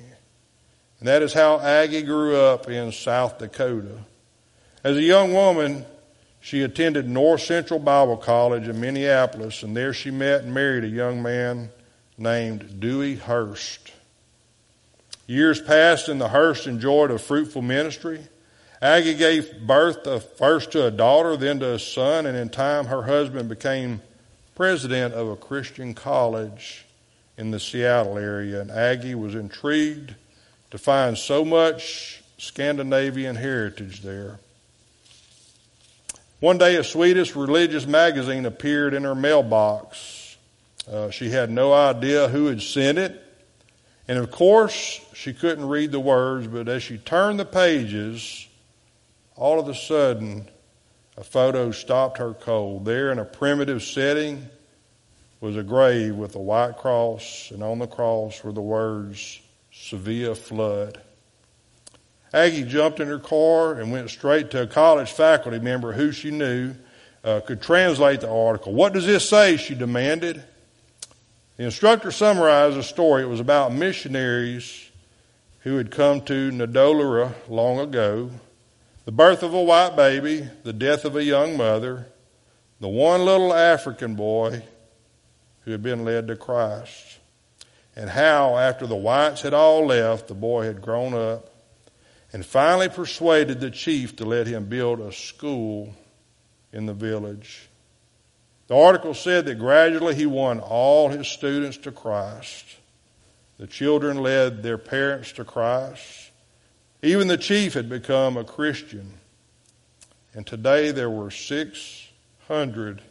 And 0.98 1.08
that 1.08 1.20
is 1.22 1.34
how 1.34 1.60
Aggie 1.60 2.02
grew 2.02 2.36
up 2.36 2.70
in 2.70 2.92
South 2.92 3.38
Dakota. 3.38 3.98
As 4.84 4.96
a 4.96 5.02
young 5.02 5.34
woman, 5.34 5.84
she 6.40 6.62
attended 6.62 7.08
North 7.08 7.42
Central 7.42 7.78
Bible 7.78 8.16
College 8.16 8.68
in 8.68 8.80
Minneapolis, 8.80 9.62
and 9.62 9.76
there 9.76 9.92
she 9.92 10.10
met 10.10 10.42
and 10.42 10.54
married 10.54 10.84
a 10.84 10.88
young 10.88 11.22
man 11.22 11.70
named 12.18 12.80
Dewey 12.80 13.16
Hurst. 13.16 13.92
Years 15.26 15.60
passed, 15.60 16.08
and 16.08 16.20
the 16.20 16.28
Hurst 16.28 16.66
enjoyed 16.66 17.10
a 17.10 17.18
fruitful 17.18 17.62
ministry. 17.62 18.20
Aggie 18.80 19.14
gave 19.14 19.66
birth 19.66 20.36
first 20.36 20.72
to 20.72 20.86
a 20.86 20.90
daughter, 20.90 21.36
then 21.36 21.60
to 21.60 21.74
a 21.74 21.78
son, 21.78 22.26
and 22.26 22.36
in 22.36 22.48
time 22.48 22.86
her 22.86 23.02
husband 23.02 23.48
became 23.48 24.02
president 24.54 25.14
of 25.14 25.28
a 25.28 25.36
Christian 25.36 25.94
college 25.94 26.84
in 27.38 27.50
the 27.50 27.60
Seattle 27.60 28.18
area. 28.18 28.60
And 28.60 28.70
Aggie 28.70 29.14
was 29.14 29.34
intrigued 29.34 30.14
to 30.70 30.78
find 30.78 31.16
so 31.16 31.44
much 31.44 32.22
Scandinavian 32.38 33.36
heritage 33.36 34.02
there. 34.02 34.40
One 36.40 36.58
day, 36.58 36.74
a 36.74 36.82
Swedish 36.82 37.36
religious 37.36 37.86
magazine 37.86 38.46
appeared 38.46 38.94
in 38.94 39.04
her 39.04 39.14
mailbox. 39.14 40.21
Uh, 40.90 41.10
she 41.10 41.30
had 41.30 41.50
no 41.50 41.72
idea 41.72 42.28
who 42.28 42.46
had 42.46 42.62
sent 42.62 42.98
it. 42.98 43.22
And 44.08 44.18
of 44.18 44.30
course, 44.30 45.00
she 45.14 45.32
couldn't 45.32 45.68
read 45.68 45.92
the 45.92 46.00
words, 46.00 46.46
but 46.46 46.68
as 46.68 46.82
she 46.82 46.98
turned 46.98 47.38
the 47.38 47.44
pages, 47.44 48.46
all 49.36 49.60
of 49.60 49.68
a 49.68 49.74
sudden, 49.74 50.48
a 51.16 51.24
photo 51.24 51.70
stopped 51.70 52.18
her 52.18 52.34
cold. 52.34 52.84
There, 52.84 53.12
in 53.12 53.18
a 53.18 53.24
primitive 53.24 53.82
setting, 53.82 54.48
was 55.40 55.56
a 55.56 55.62
grave 55.62 56.16
with 56.16 56.34
a 56.34 56.40
white 56.40 56.78
cross, 56.78 57.50
and 57.52 57.62
on 57.62 57.78
the 57.78 57.86
cross 57.86 58.42
were 58.42 58.52
the 58.52 58.60
words, 58.60 59.40
Sevilla 59.72 60.34
Flood. 60.34 61.00
Aggie 62.34 62.64
jumped 62.64 62.98
in 62.98 63.08
her 63.08 63.18
car 63.18 63.74
and 63.74 63.92
went 63.92 64.10
straight 64.10 64.50
to 64.52 64.62
a 64.62 64.66
college 64.66 65.10
faculty 65.10 65.58
member 65.58 65.92
who 65.92 66.12
she 66.12 66.30
knew 66.30 66.74
uh, 67.24 67.40
could 67.40 67.60
translate 67.60 68.20
the 68.20 68.30
article. 68.30 68.72
What 68.72 68.92
does 68.92 69.06
this 69.06 69.28
say? 69.28 69.56
She 69.56 69.74
demanded. 69.74 70.42
The 71.62 71.66
instructor 71.66 72.10
summarized 72.10 72.76
the 72.76 72.82
story. 72.82 73.22
It 73.22 73.28
was 73.28 73.38
about 73.38 73.72
missionaries 73.72 74.90
who 75.60 75.76
had 75.76 75.92
come 75.92 76.20
to 76.22 76.50
Ndolera 76.50 77.34
long 77.48 77.78
ago, 77.78 78.32
the 79.04 79.12
birth 79.12 79.44
of 79.44 79.54
a 79.54 79.62
white 79.62 79.94
baby, 79.94 80.50
the 80.64 80.72
death 80.72 81.04
of 81.04 81.14
a 81.14 81.22
young 81.22 81.56
mother, 81.56 82.08
the 82.80 82.88
one 82.88 83.24
little 83.24 83.54
African 83.54 84.16
boy 84.16 84.64
who 85.60 85.70
had 85.70 85.84
been 85.84 86.04
led 86.04 86.26
to 86.26 86.34
Christ, 86.34 87.20
and 87.94 88.10
how, 88.10 88.58
after 88.58 88.88
the 88.88 88.96
whites 88.96 89.42
had 89.42 89.54
all 89.54 89.86
left, 89.86 90.26
the 90.26 90.34
boy 90.34 90.64
had 90.64 90.82
grown 90.82 91.14
up 91.14 91.48
and 92.32 92.44
finally 92.44 92.88
persuaded 92.88 93.60
the 93.60 93.70
chief 93.70 94.16
to 94.16 94.24
let 94.24 94.48
him 94.48 94.64
build 94.64 94.98
a 94.98 95.12
school 95.12 95.94
in 96.72 96.86
the 96.86 96.92
village. 96.92 97.68
The 98.72 98.78
article 98.78 99.12
said 99.12 99.44
that 99.44 99.56
gradually 99.56 100.14
he 100.14 100.24
won 100.24 100.58
all 100.58 101.10
his 101.10 101.28
students 101.28 101.76
to 101.76 101.92
Christ. 101.92 102.64
The 103.58 103.66
children 103.66 104.16
led 104.16 104.62
their 104.62 104.78
parents 104.78 105.30
to 105.32 105.44
Christ. 105.44 106.30
Even 107.02 107.28
the 107.28 107.36
chief 107.36 107.74
had 107.74 107.90
become 107.90 108.38
a 108.38 108.44
Christian. 108.44 109.12
And 110.32 110.46
today 110.46 110.90
there 110.90 111.10
were 111.10 111.30
600 111.30 113.02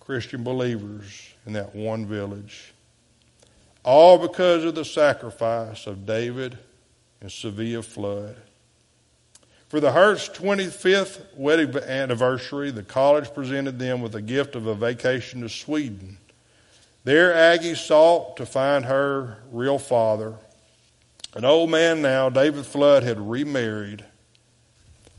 Christian 0.00 0.42
believers 0.42 1.30
in 1.46 1.52
that 1.52 1.72
one 1.72 2.04
village. 2.04 2.74
All 3.84 4.18
because 4.18 4.64
of 4.64 4.74
the 4.74 4.84
sacrifice 4.84 5.86
of 5.86 6.06
David 6.06 6.58
and 7.20 7.30
Sevilla 7.30 7.82
Flood. 7.82 8.34
For 9.68 9.80
the 9.80 9.90
Hursts' 9.90 10.38
25th 10.38 11.36
wedding 11.36 11.76
anniversary, 11.76 12.70
the 12.70 12.84
college 12.84 13.34
presented 13.34 13.80
them 13.80 14.00
with 14.00 14.14
a 14.14 14.22
gift 14.22 14.54
of 14.54 14.68
a 14.68 14.76
vacation 14.76 15.40
to 15.40 15.48
Sweden. 15.48 16.18
There, 17.02 17.34
Aggie 17.34 17.74
sought 17.74 18.36
to 18.36 18.46
find 18.46 18.84
her 18.84 19.38
real 19.50 19.78
father. 19.78 20.34
An 21.34 21.44
old 21.44 21.70
man 21.70 22.00
now, 22.00 22.28
David 22.28 22.64
Flood 22.64 23.02
had 23.02 23.18
remarried, 23.18 24.04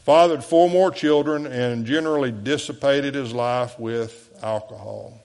fathered 0.06 0.46
four 0.46 0.70
more 0.70 0.92
children, 0.92 1.46
and 1.46 1.86
generally 1.86 2.32
dissipated 2.32 3.16
his 3.16 3.34
life 3.34 3.78
with 3.78 4.30
alcohol. 4.42 5.22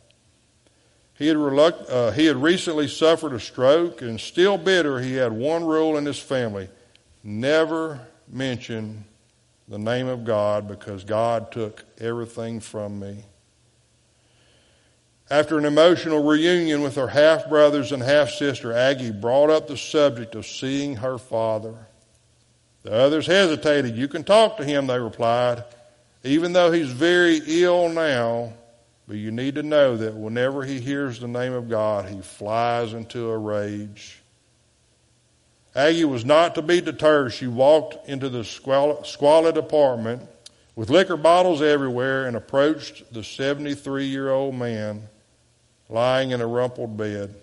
He 1.14 1.28
had, 1.28 1.36
reluct- 1.36 1.88
uh, 1.88 2.10
he 2.10 2.26
had 2.26 2.36
recently 2.36 2.88
suffered 2.88 3.32
a 3.32 3.40
stroke, 3.40 4.02
and 4.02 4.20
still 4.20 4.58
bitter, 4.58 4.98
he 4.98 5.14
had 5.14 5.32
one 5.32 5.64
rule 5.64 5.96
in 5.96 6.06
his 6.06 6.18
family 6.18 6.68
never 7.22 8.00
mention 8.28 9.04
the 9.72 9.78
name 9.78 10.06
of 10.06 10.22
God 10.22 10.68
because 10.68 11.02
God 11.02 11.50
took 11.50 11.82
everything 11.98 12.60
from 12.60 13.00
me. 13.00 13.24
After 15.30 15.56
an 15.56 15.64
emotional 15.64 16.22
reunion 16.22 16.82
with 16.82 16.96
her 16.96 17.08
half 17.08 17.48
brothers 17.48 17.90
and 17.90 18.02
half 18.02 18.28
sister, 18.28 18.74
Aggie 18.74 19.12
brought 19.12 19.48
up 19.48 19.68
the 19.68 19.78
subject 19.78 20.34
of 20.34 20.46
seeing 20.46 20.96
her 20.96 21.16
father. 21.16 21.74
The 22.82 22.92
others 22.92 23.26
hesitated. 23.26 23.96
You 23.96 24.08
can 24.08 24.24
talk 24.24 24.58
to 24.58 24.64
him, 24.64 24.88
they 24.88 24.98
replied. 24.98 25.64
Even 26.22 26.52
though 26.52 26.70
he's 26.70 26.90
very 26.90 27.40
ill 27.46 27.88
now, 27.88 28.52
but 29.08 29.16
you 29.16 29.30
need 29.30 29.54
to 29.54 29.62
know 29.62 29.96
that 29.96 30.12
whenever 30.12 30.64
he 30.64 30.80
hears 30.80 31.18
the 31.18 31.28
name 31.28 31.54
of 31.54 31.70
God, 31.70 32.10
he 32.10 32.20
flies 32.20 32.92
into 32.92 33.30
a 33.30 33.38
rage. 33.38 34.21
Aggie 35.74 36.04
was 36.04 36.24
not 36.24 36.54
to 36.54 36.62
be 36.62 36.80
deterred. 36.80 37.32
She 37.32 37.46
walked 37.46 38.08
into 38.08 38.28
the 38.28 38.44
squalid 38.44 39.56
apartment 39.56 40.28
with 40.76 40.90
liquor 40.90 41.16
bottles 41.16 41.62
everywhere 41.62 42.26
and 42.26 42.36
approached 42.36 43.12
the 43.12 43.24
73 43.24 44.06
year 44.06 44.30
old 44.30 44.54
man 44.54 45.08
lying 45.88 46.30
in 46.30 46.40
a 46.40 46.46
rumpled 46.46 46.96
bed. 46.96 47.34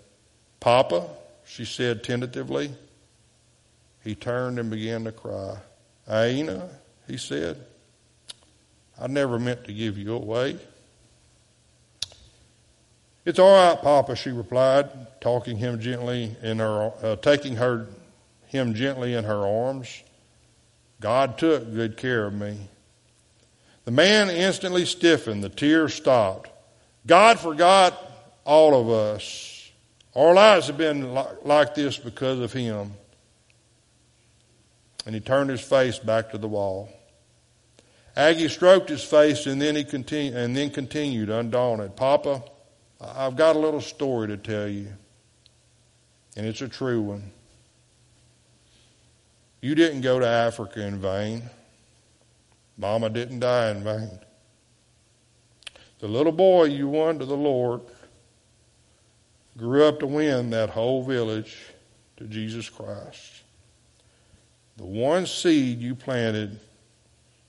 Papa, 0.59 1.07
she 1.45 1.65
said 1.65 2.03
tentatively. 2.03 2.71
He 4.03 4.15
turned 4.15 4.59
and 4.59 4.69
began 4.69 5.03
to 5.05 5.11
cry. 5.11 5.57
Aina, 6.09 6.69
he 7.07 7.17
said, 7.17 7.63
I 8.99 9.07
never 9.07 9.39
meant 9.39 9.65
to 9.65 9.73
give 9.73 9.97
you 9.97 10.13
away. 10.13 10.57
It's 13.25 13.37
all 13.37 13.51
right, 13.51 13.79
Papa, 13.79 14.15
she 14.15 14.31
replied, 14.31 14.89
talking 15.21 15.57
him 15.57 15.79
gently 15.79 16.35
her, 16.59 16.91
uh, 17.03 17.15
taking 17.17 17.57
her, 17.57 17.87
him 18.49 18.73
gently 18.73 19.13
in 19.13 19.23
her 19.23 19.47
arms. 19.47 20.03
God 20.99 21.37
took 21.37 21.71
good 21.73 21.97
care 21.97 22.25
of 22.25 22.33
me. 22.33 22.57
The 23.85 23.91
man 23.91 24.29
instantly 24.29 24.85
stiffened. 24.85 25.43
The 25.43 25.49
tears 25.49 25.93
stopped. 25.93 26.49
God 27.07 27.39
forgot 27.39 27.97
all 28.43 28.79
of 28.79 28.89
us. 28.89 29.71
Our 30.15 30.33
lives 30.33 30.67
have 30.67 30.77
been 30.77 31.13
like 31.43 31.75
this 31.75 31.97
because 31.97 32.39
of 32.39 32.51
him. 32.51 32.93
And 35.05 35.15
he 35.15 35.21
turned 35.21 35.49
his 35.49 35.61
face 35.61 35.99
back 35.99 36.31
to 36.31 36.37
the 36.37 36.47
wall. 36.47 36.89
Aggie 38.15 38.49
stroked 38.49 38.89
his 38.89 39.03
face 39.03 39.45
and 39.45 39.61
then 39.61 39.75
he 39.75 39.83
continued, 39.83 40.35
and 40.35 40.55
then 40.55 40.71
continued 40.71 41.29
undaunted. 41.29 41.95
Papa, 41.95 42.43
I've 42.99 43.35
got 43.35 43.55
a 43.55 43.59
little 43.59 43.79
story 43.79 44.27
to 44.27 44.37
tell 44.37 44.67
you, 44.67 44.87
and 46.35 46.45
it's 46.45 46.61
a 46.61 46.67
true 46.67 47.01
one. 47.01 47.31
You 49.61 49.75
didn't 49.75 50.01
go 50.01 50.19
to 50.19 50.27
Africa 50.27 50.81
in 50.81 50.99
vain. 50.99 51.43
Mama 52.77 53.09
didn't 53.09 53.39
die 53.39 53.71
in 53.71 53.83
vain. 53.83 54.19
The 55.99 56.07
little 56.07 56.31
boy 56.31 56.65
you 56.65 56.87
won 56.87 57.19
to 57.19 57.25
the 57.25 57.35
Lord 57.35 57.81
grew 59.57 59.83
up 59.83 59.99
to 59.99 60.07
win 60.07 60.51
that 60.51 60.69
whole 60.69 61.03
village 61.03 61.57
to 62.17 62.23
Jesus 62.25 62.69
Christ. 62.69 63.43
The 64.77 64.85
one 64.85 65.25
seed 65.25 65.81
you 65.81 65.93
planted 65.93 66.57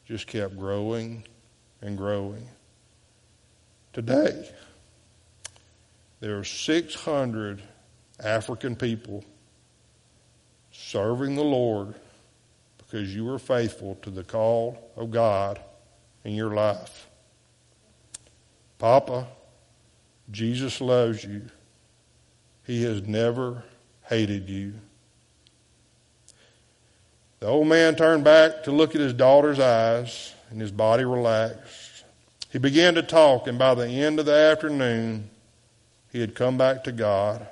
just 0.04 0.26
kept 0.26 0.58
growing 0.58 1.22
and 1.80 1.96
growing. 1.96 2.48
Today, 3.92 4.50
there 6.18 6.36
are 6.38 6.44
600 6.44 7.62
African 8.18 8.74
people 8.74 9.24
serving 10.82 11.36
the 11.36 11.44
Lord 11.44 11.94
because 12.78 13.14
you 13.14 13.24
were 13.24 13.38
faithful 13.38 13.96
to 14.02 14.10
the 14.10 14.24
call 14.24 14.90
of 14.96 15.10
God 15.10 15.60
in 16.24 16.32
your 16.34 16.54
life. 16.54 17.08
Papa, 18.78 19.28
Jesus 20.30 20.80
loves 20.80 21.22
you. 21.22 21.42
He 22.66 22.82
has 22.84 23.02
never 23.02 23.62
hated 24.08 24.48
you. 24.48 24.74
The 27.40 27.46
old 27.46 27.68
man 27.68 27.94
turned 27.96 28.24
back 28.24 28.64
to 28.64 28.72
look 28.72 28.94
at 28.94 29.00
his 29.00 29.14
daughter's 29.14 29.60
eyes, 29.60 30.34
and 30.50 30.60
his 30.60 30.72
body 30.72 31.04
relaxed. 31.04 32.04
He 32.50 32.58
began 32.58 32.94
to 32.96 33.02
talk, 33.02 33.46
and 33.46 33.58
by 33.58 33.74
the 33.74 33.88
end 33.88 34.18
of 34.18 34.26
the 34.26 34.34
afternoon, 34.34 35.30
he 36.12 36.20
had 36.20 36.34
come 36.34 36.58
back 36.58 36.84
to 36.84 36.92
God. 36.92 37.46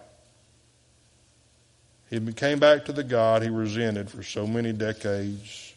He 2.11 2.21
came 2.33 2.59
back 2.59 2.85
to 2.87 2.93
the 2.93 3.05
God 3.05 3.43
he 3.43 3.49
resented 3.49 4.11
for 4.11 4.23
so 4.23 4.47
many 4.47 4.73
decades. 4.73 5.75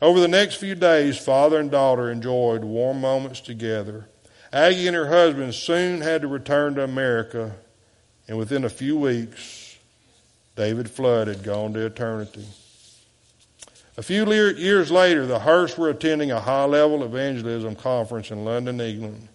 Over 0.00 0.18
the 0.20 0.28
next 0.28 0.54
few 0.54 0.74
days, 0.74 1.18
father 1.18 1.60
and 1.60 1.70
daughter 1.70 2.10
enjoyed 2.10 2.64
warm 2.64 3.00
moments 3.00 3.40
together. 3.40 4.06
Aggie 4.52 4.86
and 4.86 4.96
her 4.96 5.08
husband 5.08 5.54
soon 5.54 6.00
had 6.00 6.22
to 6.22 6.28
return 6.28 6.74
to 6.76 6.84
America, 6.84 7.52
and 8.26 8.38
within 8.38 8.64
a 8.64 8.70
few 8.70 8.98
weeks, 8.98 9.78
David 10.56 10.90
Flood 10.90 11.28
had 11.28 11.42
gone 11.42 11.74
to 11.74 11.84
eternity. 11.84 12.46
A 13.96 14.02
few 14.02 14.32
years 14.32 14.90
later, 14.90 15.26
the 15.26 15.40
Hursts 15.40 15.76
were 15.76 15.90
attending 15.90 16.30
a 16.30 16.40
high 16.40 16.64
level 16.64 17.04
evangelism 17.04 17.76
conference 17.76 18.30
in 18.30 18.44
London, 18.44 18.80
England, 18.80 19.28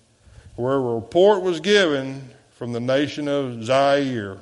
where 0.56 0.74
a 0.74 0.80
report 0.80 1.44
was 1.44 1.60
given 1.60 2.32
from 2.52 2.74
the 2.74 2.80
nation 2.80 3.28
of 3.28 3.64
Zaire, 3.64 4.38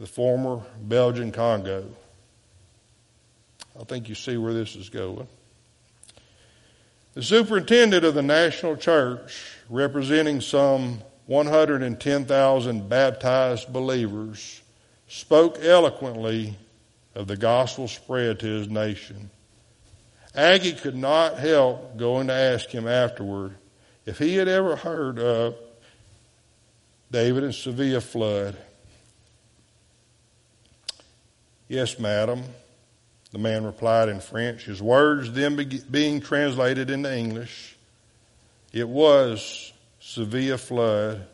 the 0.00 0.06
former 0.06 0.62
Belgian 0.80 1.30
Congo. 1.30 1.84
I 3.78 3.84
think 3.84 4.08
you 4.08 4.14
see 4.14 4.38
where 4.38 4.54
this 4.54 4.74
is 4.74 4.88
going. 4.88 5.28
The 7.12 7.22
superintendent 7.22 8.04
of 8.06 8.14
the 8.14 8.22
national 8.22 8.76
church, 8.76 9.52
representing 9.68 10.40
some 10.40 11.02
110,000 11.26 12.88
baptized 12.88 13.70
believers, 13.70 14.62
spoke 15.06 15.62
eloquently 15.62 16.56
of 17.14 17.26
the 17.26 17.36
gospel 17.36 17.86
spread 17.86 18.40
to 18.40 18.46
his 18.46 18.68
nation. 18.70 19.28
Aggie 20.34 20.72
could 20.72 20.96
not 20.96 21.38
help 21.38 21.98
going 21.98 22.28
to 22.28 22.32
ask 22.32 22.70
him 22.70 22.88
afterward 22.88 23.54
if 24.06 24.18
he 24.18 24.36
had 24.36 24.48
ever 24.48 24.76
heard 24.76 25.18
of 25.18 25.56
David 27.10 27.44
and 27.44 27.54
Sevilla 27.54 28.00
Flood. 28.00 28.56
Yes, 31.70 32.00
madam, 32.00 32.42
the 33.30 33.38
man 33.38 33.64
replied 33.64 34.08
in 34.08 34.18
French, 34.18 34.64
his 34.64 34.82
words 34.82 35.30
then 35.30 35.54
being 35.88 36.20
translated 36.20 36.90
into 36.90 37.16
English. 37.16 37.76
It 38.72 38.88
was 38.88 39.72
Svea 40.02 40.58
Flood 40.58 41.28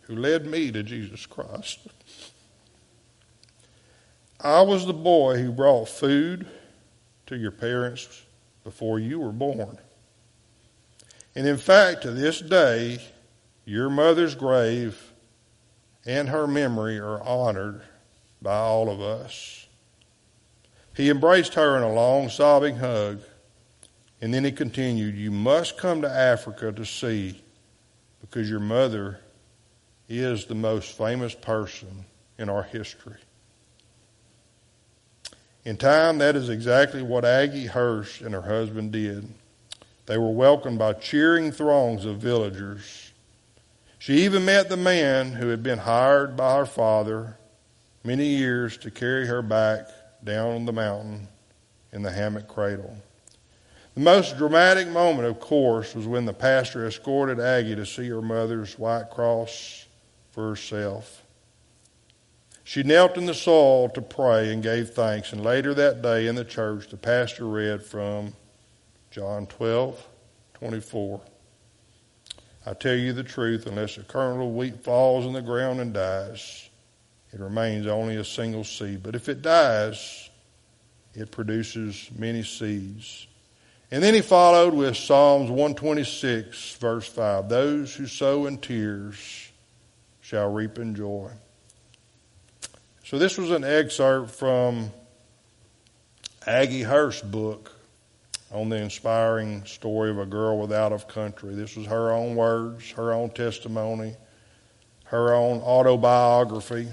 who 0.00 0.16
led 0.16 0.46
me 0.46 0.72
to 0.72 0.82
Jesus 0.82 1.26
Christ. 1.26 1.80
I 4.40 4.62
was 4.62 4.86
the 4.86 4.94
boy 4.94 5.36
who 5.36 5.52
brought 5.52 5.90
food 5.90 6.46
to 7.26 7.36
your 7.36 7.50
parents 7.50 8.22
before 8.64 8.98
you 8.98 9.20
were 9.20 9.30
born. 9.30 9.76
And 11.34 11.46
in 11.46 11.58
fact, 11.58 12.04
to 12.04 12.12
this 12.12 12.40
day, 12.40 12.98
your 13.66 13.90
mother's 13.90 14.34
grave 14.34 15.11
and 16.04 16.28
her 16.28 16.46
memory 16.46 16.98
are 16.98 17.22
honored 17.22 17.82
by 18.40 18.56
all 18.56 18.90
of 18.90 19.00
us. 19.00 19.66
He 20.96 21.08
embraced 21.08 21.54
her 21.54 21.76
in 21.76 21.82
a 21.82 21.92
long, 21.92 22.28
sobbing 22.28 22.76
hug, 22.76 23.20
and 24.20 24.32
then 24.32 24.44
he 24.44 24.52
continued, 24.52 25.16
You 25.16 25.30
must 25.30 25.78
come 25.78 26.02
to 26.02 26.10
Africa 26.10 26.70
to 26.72 26.84
see, 26.84 27.42
because 28.20 28.48
your 28.48 28.60
mother 28.60 29.20
is 30.08 30.44
the 30.44 30.54
most 30.54 30.96
famous 30.96 31.34
person 31.34 32.04
in 32.38 32.48
our 32.48 32.62
history. 32.62 33.16
In 35.64 35.76
time, 35.76 36.18
that 36.18 36.36
is 36.36 36.48
exactly 36.48 37.02
what 37.02 37.24
Aggie 37.24 37.66
Hurst 37.66 38.20
and 38.20 38.34
her 38.34 38.42
husband 38.42 38.92
did. 38.92 39.32
They 40.06 40.18
were 40.18 40.32
welcomed 40.32 40.78
by 40.78 40.94
cheering 40.94 41.52
throngs 41.52 42.04
of 42.04 42.18
villagers. 42.18 43.01
She 44.02 44.24
even 44.24 44.44
met 44.44 44.68
the 44.68 44.76
man 44.76 45.30
who 45.30 45.50
had 45.50 45.62
been 45.62 45.78
hired 45.78 46.36
by 46.36 46.56
her 46.56 46.66
father 46.66 47.36
many 48.02 48.24
years 48.26 48.76
to 48.78 48.90
carry 48.90 49.28
her 49.28 49.42
back 49.42 49.86
down 50.24 50.64
the 50.64 50.72
mountain 50.72 51.28
in 51.92 52.02
the 52.02 52.10
hammock 52.10 52.48
cradle. 52.48 52.96
The 53.94 54.00
most 54.00 54.36
dramatic 54.36 54.88
moment, 54.88 55.28
of 55.28 55.38
course, 55.38 55.94
was 55.94 56.08
when 56.08 56.24
the 56.24 56.32
pastor 56.32 56.84
escorted 56.84 57.38
Aggie 57.38 57.76
to 57.76 57.86
see 57.86 58.08
her 58.08 58.20
mother's 58.20 58.76
white 58.76 59.08
cross 59.08 59.86
for 60.32 60.48
herself. 60.48 61.22
She 62.64 62.82
knelt 62.82 63.16
in 63.16 63.26
the 63.26 63.34
soil 63.34 63.88
to 63.90 64.02
pray 64.02 64.52
and 64.52 64.64
gave 64.64 64.90
thanks. 64.90 65.32
And 65.32 65.44
later 65.44 65.74
that 65.74 66.02
day 66.02 66.26
in 66.26 66.34
the 66.34 66.44
church, 66.44 66.88
the 66.88 66.96
pastor 66.96 67.46
read 67.46 67.84
from 67.84 68.32
John 69.12 69.46
12, 69.46 70.08
24. 70.54 71.20
I 72.64 72.74
tell 72.74 72.94
you 72.94 73.12
the 73.12 73.24
truth, 73.24 73.66
unless 73.66 73.98
a 73.98 74.02
kernel 74.02 74.48
of 74.48 74.54
wheat 74.54 74.84
falls 74.84 75.26
in 75.26 75.32
the 75.32 75.42
ground 75.42 75.80
and 75.80 75.92
dies, 75.92 76.68
it 77.32 77.40
remains 77.40 77.86
only 77.86 78.16
a 78.16 78.24
single 78.24 78.62
seed. 78.62 79.02
But 79.02 79.16
if 79.16 79.28
it 79.28 79.42
dies, 79.42 80.30
it 81.14 81.30
produces 81.30 82.08
many 82.16 82.44
seeds. 82.44 83.26
And 83.90 84.02
then 84.02 84.14
he 84.14 84.22
followed 84.22 84.74
with 84.74 84.96
Psalms 84.96 85.50
126, 85.50 86.76
verse 86.76 87.06
5. 87.08 87.48
Those 87.48 87.94
who 87.94 88.06
sow 88.06 88.46
in 88.46 88.58
tears 88.58 89.50
shall 90.20 90.50
reap 90.50 90.78
in 90.78 90.94
joy. 90.94 91.30
So 93.04 93.18
this 93.18 93.36
was 93.36 93.50
an 93.50 93.64
excerpt 93.64 94.30
from 94.30 94.92
Aggie 96.46 96.82
Hurst's 96.82 97.22
book 97.22 97.72
on 98.52 98.68
the 98.68 98.76
inspiring 98.76 99.64
story 99.64 100.10
of 100.10 100.18
a 100.18 100.26
girl 100.26 100.58
without 100.58 100.92
a 100.92 100.98
country. 100.98 101.54
This 101.54 101.74
was 101.76 101.86
her 101.86 102.12
own 102.12 102.36
words, 102.36 102.90
her 102.90 103.12
own 103.12 103.30
testimony, 103.30 104.14
her 105.04 105.34
own 105.34 105.60
autobiography. 105.60 106.88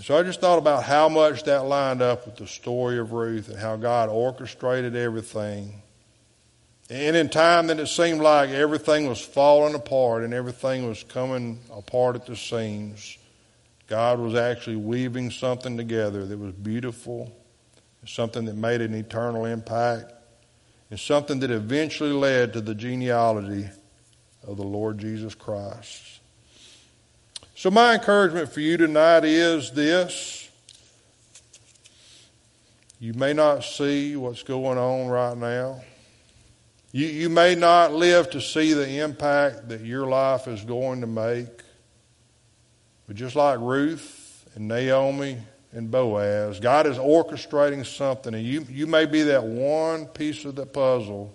so 0.00 0.16
I 0.16 0.22
just 0.22 0.40
thought 0.40 0.58
about 0.58 0.84
how 0.84 1.08
much 1.08 1.44
that 1.44 1.66
lined 1.66 2.00
up 2.00 2.24
with 2.26 2.36
the 2.36 2.46
story 2.46 2.98
of 2.98 3.12
Ruth 3.12 3.48
and 3.48 3.58
how 3.58 3.76
God 3.76 4.08
orchestrated 4.08 4.96
everything. 4.96 5.82
And 6.90 7.14
in 7.14 7.28
time 7.28 7.66
that 7.66 7.78
it 7.78 7.88
seemed 7.88 8.22
like 8.22 8.48
everything 8.48 9.08
was 9.08 9.20
falling 9.20 9.74
apart 9.74 10.24
and 10.24 10.32
everything 10.32 10.88
was 10.88 11.02
coming 11.02 11.58
apart 11.70 12.16
at 12.16 12.24
the 12.24 12.34
seams, 12.34 13.18
God 13.88 14.18
was 14.18 14.34
actually 14.34 14.76
weaving 14.76 15.30
something 15.30 15.76
together 15.76 16.24
that 16.24 16.38
was 16.38 16.52
beautiful, 16.52 17.30
something 18.06 18.44
that 18.46 18.56
made 18.56 18.80
an 18.80 18.94
eternal 18.94 19.44
impact, 19.44 20.12
and 20.90 20.98
something 20.98 21.40
that 21.40 21.50
eventually 21.50 22.12
led 22.12 22.52
to 22.54 22.60
the 22.60 22.74
genealogy 22.74 23.68
of 24.46 24.56
the 24.56 24.64
Lord 24.64 24.98
Jesus 24.98 25.34
Christ. 25.34 26.20
So, 27.54 27.70
my 27.70 27.94
encouragement 27.94 28.52
for 28.52 28.60
you 28.60 28.76
tonight 28.76 29.24
is 29.24 29.72
this. 29.72 30.48
You 33.00 33.14
may 33.14 33.32
not 33.32 33.64
see 33.64 34.16
what's 34.16 34.42
going 34.42 34.78
on 34.78 35.08
right 35.08 35.36
now. 35.36 35.82
You, 36.90 37.06
you 37.06 37.28
may 37.28 37.54
not 37.54 37.92
live 37.92 38.30
to 38.30 38.40
see 38.40 38.72
the 38.72 39.00
impact 39.00 39.68
that 39.68 39.82
your 39.82 40.06
life 40.06 40.48
is 40.48 40.64
going 40.64 41.00
to 41.02 41.06
make. 41.06 41.62
But 43.06 43.16
just 43.16 43.36
like 43.36 43.58
Ruth 43.60 44.48
and 44.54 44.68
Naomi 44.68 45.38
and 45.72 45.90
Boaz, 45.90 46.60
God 46.60 46.86
is 46.86 46.96
orchestrating 46.96 47.84
something, 47.84 48.34
and 48.34 48.44
you, 48.44 48.66
you 48.70 48.86
may 48.86 49.04
be 49.04 49.22
that 49.22 49.44
one 49.44 50.06
piece 50.06 50.44
of 50.44 50.54
the 50.54 50.66
puzzle 50.66 51.34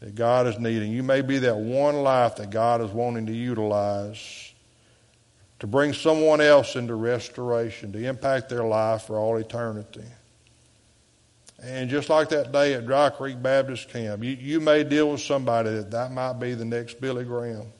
that 0.00 0.14
God 0.14 0.46
is 0.46 0.58
needing. 0.58 0.92
You 0.92 1.02
may 1.02 1.22
be 1.22 1.38
that 1.38 1.56
one 1.56 1.96
life 1.96 2.36
that 2.36 2.50
God 2.50 2.80
is 2.80 2.90
wanting 2.90 3.26
to 3.26 3.32
utilize 3.32 4.52
to 5.60 5.66
bring 5.66 5.92
someone 5.92 6.40
else 6.40 6.76
into 6.76 6.94
restoration, 6.94 7.92
to 7.92 8.06
impact 8.06 8.48
their 8.50 8.64
life 8.64 9.02
for 9.02 9.16
all 9.16 9.36
eternity. 9.36 10.04
And 11.62 11.88
just 11.88 12.10
like 12.10 12.28
that 12.28 12.52
day 12.52 12.74
at 12.74 12.84
Dry 12.84 13.08
Creek 13.08 13.42
Baptist 13.42 13.88
Camp, 13.88 14.22
you, 14.22 14.32
you 14.32 14.60
may 14.60 14.84
deal 14.84 15.10
with 15.10 15.22
somebody 15.22 15.70
that 15.70 15.90
that 15.92 16.12
might 16.12 16.34
be 16.34 16.52
the 16.52 16.66
next 16.66 17.00
Billy 17.00 17.24
Graham. 17.24 17.72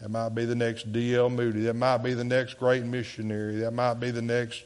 That 0.00 0.10
might 0.10 0.30
be 0.30 0.44
the 0.44 0.54
next 0.54 0.92
D.L. 0.92 1.30
Moody. 1.30 1.62
That 1.62 1.74
might 1.74 1.98
be 1.98 2.12
the 2.12 2.24
next 2.24 2.58
great 2.58 2.84
missionary. 2.84 3.56
That 3.56 3.72
might 3.72 3.94
be 3.94 4.10
the 4.10 4.22
next 4.22 4.64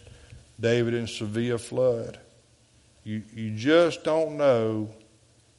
David 0.63 0.95
in 0.95 1.07
Svea 1.07 1.61
Flood. 1.61 2.19
You, 3.03 3.23
you 3.35 3.51
just 3.51 4.05
don't 4.05 4.37
know 4.37 4.95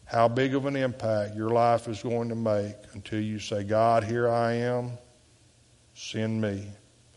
how 0.06 0.30
big 0.30 0.56
of 0.56 0.66
an 0.66 0.78
impact 0.78 1.36
your 1.36 1.50
life 1.50 1.90
is 1.90 2.02
going 2.02 2.30
to 2.30 2.36
make 2.36 2.76
until 2.94 3.20
you 3.20 3.38
say, 3.38 3.64
God, 3.64 4.06
here 4.06 4.30
I 4.30 4.54
am, 4.54 4.92
send 5.94 6.42
me. 6.42 6.68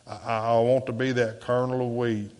I, 0.04 0.16
I 0.26 0.60
want 0.60 0.86
to 0.86 0.92
be 0.92 1.12
that 1.12 1.40
kernel 1.40 1.80
of 1.80 1.92
wheat 1.94 2.32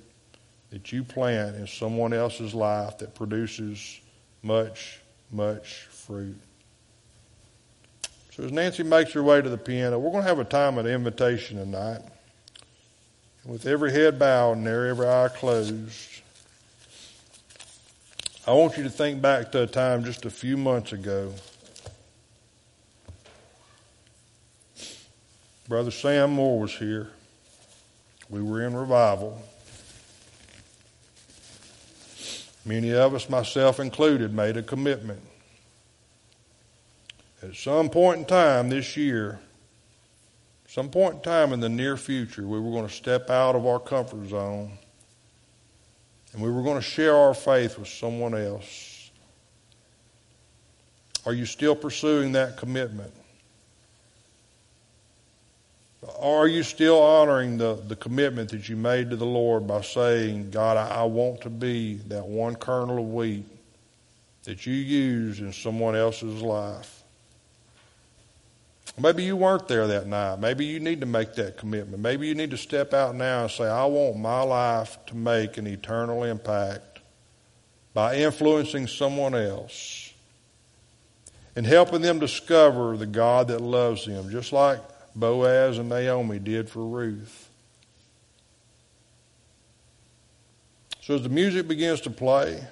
that 0.71 0.93
you 0.93 1.05
plant 1.05 1.55
in 1.57 1.69
someone 1.69 2.13
else's 2.13 2.53
life 2.53 2.99
that 2.99 3.15
produces 3.15 4.01
much, 4.43 5.01
much 5.31 5.83
fruit. 5.91 6.41
So 8.33 8.43
as 8.43 8.53
Nancy 8.53 8.83
makes 8.83 9.13
her 9.13 9.23
way 9.23 9.41
to 9.41 9.49
the 9.49 9.57
piano, 9.57 9.99
we're 9.99 10.11
going 10.11 10.25
to 10.25 10.29
have 10.29 10.41
a 10.41 10.45
time 10.45 10.77
of 10.77 10.87
invitation 10.87 11.57
tonight. 11.59 12.03
With 13.47 13.65
every 13.65 13.93
head 13.93 14.19
bowed 14.19 14.57
and 14.59 14.67
every 14.67 15.07
eye 15.07 15.29
closed, 15.33 16.21
I 18.45 18.53
want 18.53 18.77
you 18.77 18.83
to 18.83 18.91
think 18.91 19.23
back 19.23 19.53
to 19.53 19.63
a 19.63 19.67
time 19.69 20.03
just 20.03 20.25
a 20.25 20.31
few 20.31 20.57
months 20.57 20.93
ago. 20.93 21.33
Brother 25.69 25.93
Sam 25.93 26.33
Moore 26.33 26.61
was 26.61 26.75
here. 26.75 27.11
We 28.29 28.43
were 28.43 28.67
in 28.67 28.75
revival. 28.75 29.41
Many 32.65 32.93
of 32.93 33.15
us, 33.15 33.31
myself 33.31 33.79
included, 33.79 34.35
made 34.35 34.57
a 34.57 34.63
commitment 34.63 35.23
at 37.45 37.55
some 37.55 37.91
point 37.91 38.19
in 38.19 38.25
time 38.25 38.71
this 38.71 38.97
year, 38.97 39.39
some 40.77 40.91
point 40.91 41.15
in 41.15 41.21
time 41.23 41.55
in 41.55 41.61
the 41.61 41.71
near 41.71 41.97
future, 41.97 42.47
we 42.47 42.61
were 42.61 42.71
going 42.71 42.87
to 42.87 42.93
step 42.93 43.31
out 43.31 43.57
of 43.57 43.65
our 43.65 43.81
comfort 43.81 44.29
zone 44.29 44.71
and 46.35 46.43
we 46.43 46.51
were 46.51 46.63
going 46.63 46.77
to 46.77 46.83
share 46.83 47.17
our 47.17 47.33
faith 47.33 47.79
with 47.79 47.89
someone 47.89 48.35
else. 48.35 49.11
Are 51.25 51.33
you 51.33 51.47
still 51.47 51.75
pursuing 51.75 52.33
that 52.33 52.59
commitment? 52.59 53.11
Are 56.21 56.47
you 56.47 56.63
still 56.63 57.01
honoring 57.01 57.57
the, 57.57 57.77
the 57.89 57.97
commitment 57.97 58.51
that 58.51 58.69
you 58.69 58.77
made 58.77 59.09
to 59.09 59.17
the 59.17 59.25
Lord 59.25 59.67
by 59.67 59.81
saying, 59.81 60.51
God, 60.51 60.77
I, 60.77 60.89
I 60.89 61.05
want 61.05 61.41
to 61.41 61.49
be 61.49 61.95
that 62.09 62.27
one 62.27 62.55
kernel 62.55 62.99
of 62.99 63.15
wheat 63.15 63.47
that 64.45 64.67
you 64.67 64.75
use 64.75 65.41
in 65.41 65.55
someone 65.55 65.97
else's 65.97 66.43
life? 66.43 67.03
Maybe 68.99 69.25
you 69.25 69.37
weren't 69.37 69.69
there 69.69 69.87
that 69.87 70.07
night. 70.07 70.39
Maybe 70.39 70.65
you 70.65 70.81
need 70.81 71.01
to 71.01 71.07
make 71.07 71.35
that 71.35 71.59
commitment. 71.59 72.03
Maybe 72.03 72.27
you 72.29 72.35
need 72.35 72.51
to 72.53 72.57
step 72.57 72.95
out 72.95 73.15
now 73.15 73.43
and 73.43 73.51
say, 73.51 73.67
I 73.67 73.85
want 73.85 74.19
my 74.19 74.41
life 74.41 74.99
to 75.07 75.17
make 75.17 75.59
an 75.59 75.67
eternal 75.67 76.25
impact 76.25 77.01
by 77.93 78.17
influencing 78.17 78.87
someone 78.87 79.35
else 79.35 80.13
and 81.57 81.67
helping 81.67 82.03
them 82.03 82.19
discover 82.19 82.97
the 82.97 83.07
God 83.07 83.49
that 83.49 83.61
loves 83.61 84.07
them, 84.07 84.31
just 84.31 84.53
like 84.53 84.81
Boaz 85.15 85.79
and 85.79 85.89
Naomi 85.89 86.39
did 86.39 86.69
for 86.69 86.85
Ruth. 86.85 87.49
So 91.01 91.15
as 91.15 91.23
the 91.23 91.29
music 91.29 91.69
begins 91.69 92.01
to 92.03 92.11
play, 92.11 92.63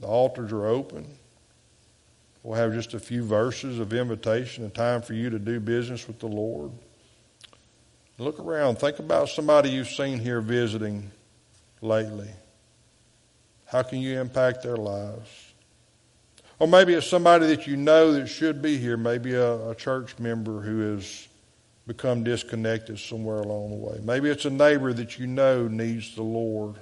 the 0.00 0.06
altars 0.06 0.52
are 0.52 0.66
open. 0.66 1.06
We'll 2.42 2.56
have 2.56 2.72
just 2.72 2.94
a 2.94 2.98
few 2.98 3.22
verses 3.24 3.78
of 3.78 3.92
invitation, 3.92 4.64
a 4.64 4.70
time 4.70 5.02
for 5.02 5.12
you 5.12 5.30
to 5.30 5.38
do 5.38 5.60
business 5.60 6.06
with 6.06 6.18
the 6.20 6.26
Lord. 6.26 6.72
Look 8.18 8.38
around. 8.38 8.76
Think 8.76 8.98
about 8.98 9.28
somebody 9.28 9.70
you've 9.70 9.88
seen 9.88 10.18
here 10.18 10.40
visiting 10.40 11.10
lately. 11.80 12.30
How 13.66 13.82
can 13.82 14.00
you 14.00 14.20
impact 14.20 14.62
their 14.62 14.76
lives? 14.76 15.28
Or 16.58 16.68
maybe 16.68 16.92
it's 16.92 17.06
somebody 17.06 17.46
that 17.46 17.66
you 17.66 17.76
know 17.76 18.12
that 18.12 18.26
should 18.26 18.60
be 18.60 18.76
here, 18.76 18.96
maybe 18.96 19.34
a, 19.34 19.70
a 19.70 19.74
church 19.74 20.18
member 20.18 20.60
who 20.60 20.92
has 20.92 21.28
become 21.86 22.22
disconnected 22.22 22.98
somewhere 22.98 23.40
along 23.40 23.70
the 23.70 23.76
way. 23.76 23.98
Maybe 24.02 24.28
it's 24.28 24.44
a 24.44 24.50
neighbor 24.50 24.92
that 24.92 25.18
you 25.18 25.26
know 25.26 25.66
needs 25.68 26.14
the 26.14 26.22
Lord. 26.22 26.76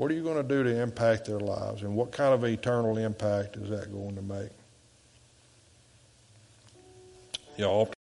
What 0.00 0.10
are 0.10 0.14
you 0.14 0.22
going 0.22 0.38
to 0.38 0.42
do 0.42 0.62
to 0.62 0.80
impact 0.80 1.26
their 1.26 1.38
lives? 1.38 1.82
And 1.82 1.94
what 1.94 2.10
kind 2.10 2.32
of 2.32 2.42
eternal 2.42 2.96
impact 2.96 3.58
is 3.58 3.68
that 3.68 3.92
going 3.92 4.16
to 4.16 4.22
make? 4.22 4.48
Y'all. 7.58 7.92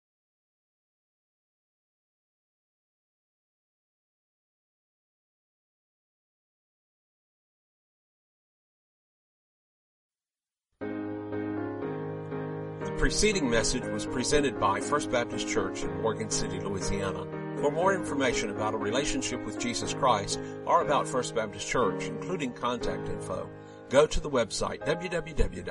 The 12.84 12.94
preceding 12.96 13.50
message 13.50 13.82
was 13.86 14.06
presented 14.06 14.60
by 14.60 14.80
First 14.80 15.10
Baptist 15.10 15.48
Church 15.48 15.82
in 15.82 16.00
Morgan 16.00 16.30
City, 16.30 16.60
Louisiana. 16.60 17.37
For 17.60 17.70
more 17.72 17.94
information 17.94 18.50
about 18.50 18.74
a 18.74 18.78
relationship 18.78 19.44
with 19.44 19.58
Jesus 19.58 19.92
Christ 19.92 20.38
or 20.64 20.82
about 20.82 21.08
First 21.08 21.34
Baptist 21.34 21.66
Church, 21.66 22.04
including 22.04 22.52
contact 22.52 23.08
info, 23.08 23.50
go 23.88 24.06
to 24.06 24.20
the 24.20 24.30
website 24.30 24.86
www.fbcmc.org. 24.86 25.66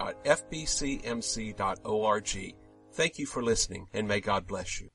Thank 2.94 3.20
you 3.20 3.26
for 3.26 3.44
listening 3.44 3.88
and 3.94 4.08
may 4.08 4.20
God 4.20 4.48
bless 4.48 4.82
you. 4.82 4.90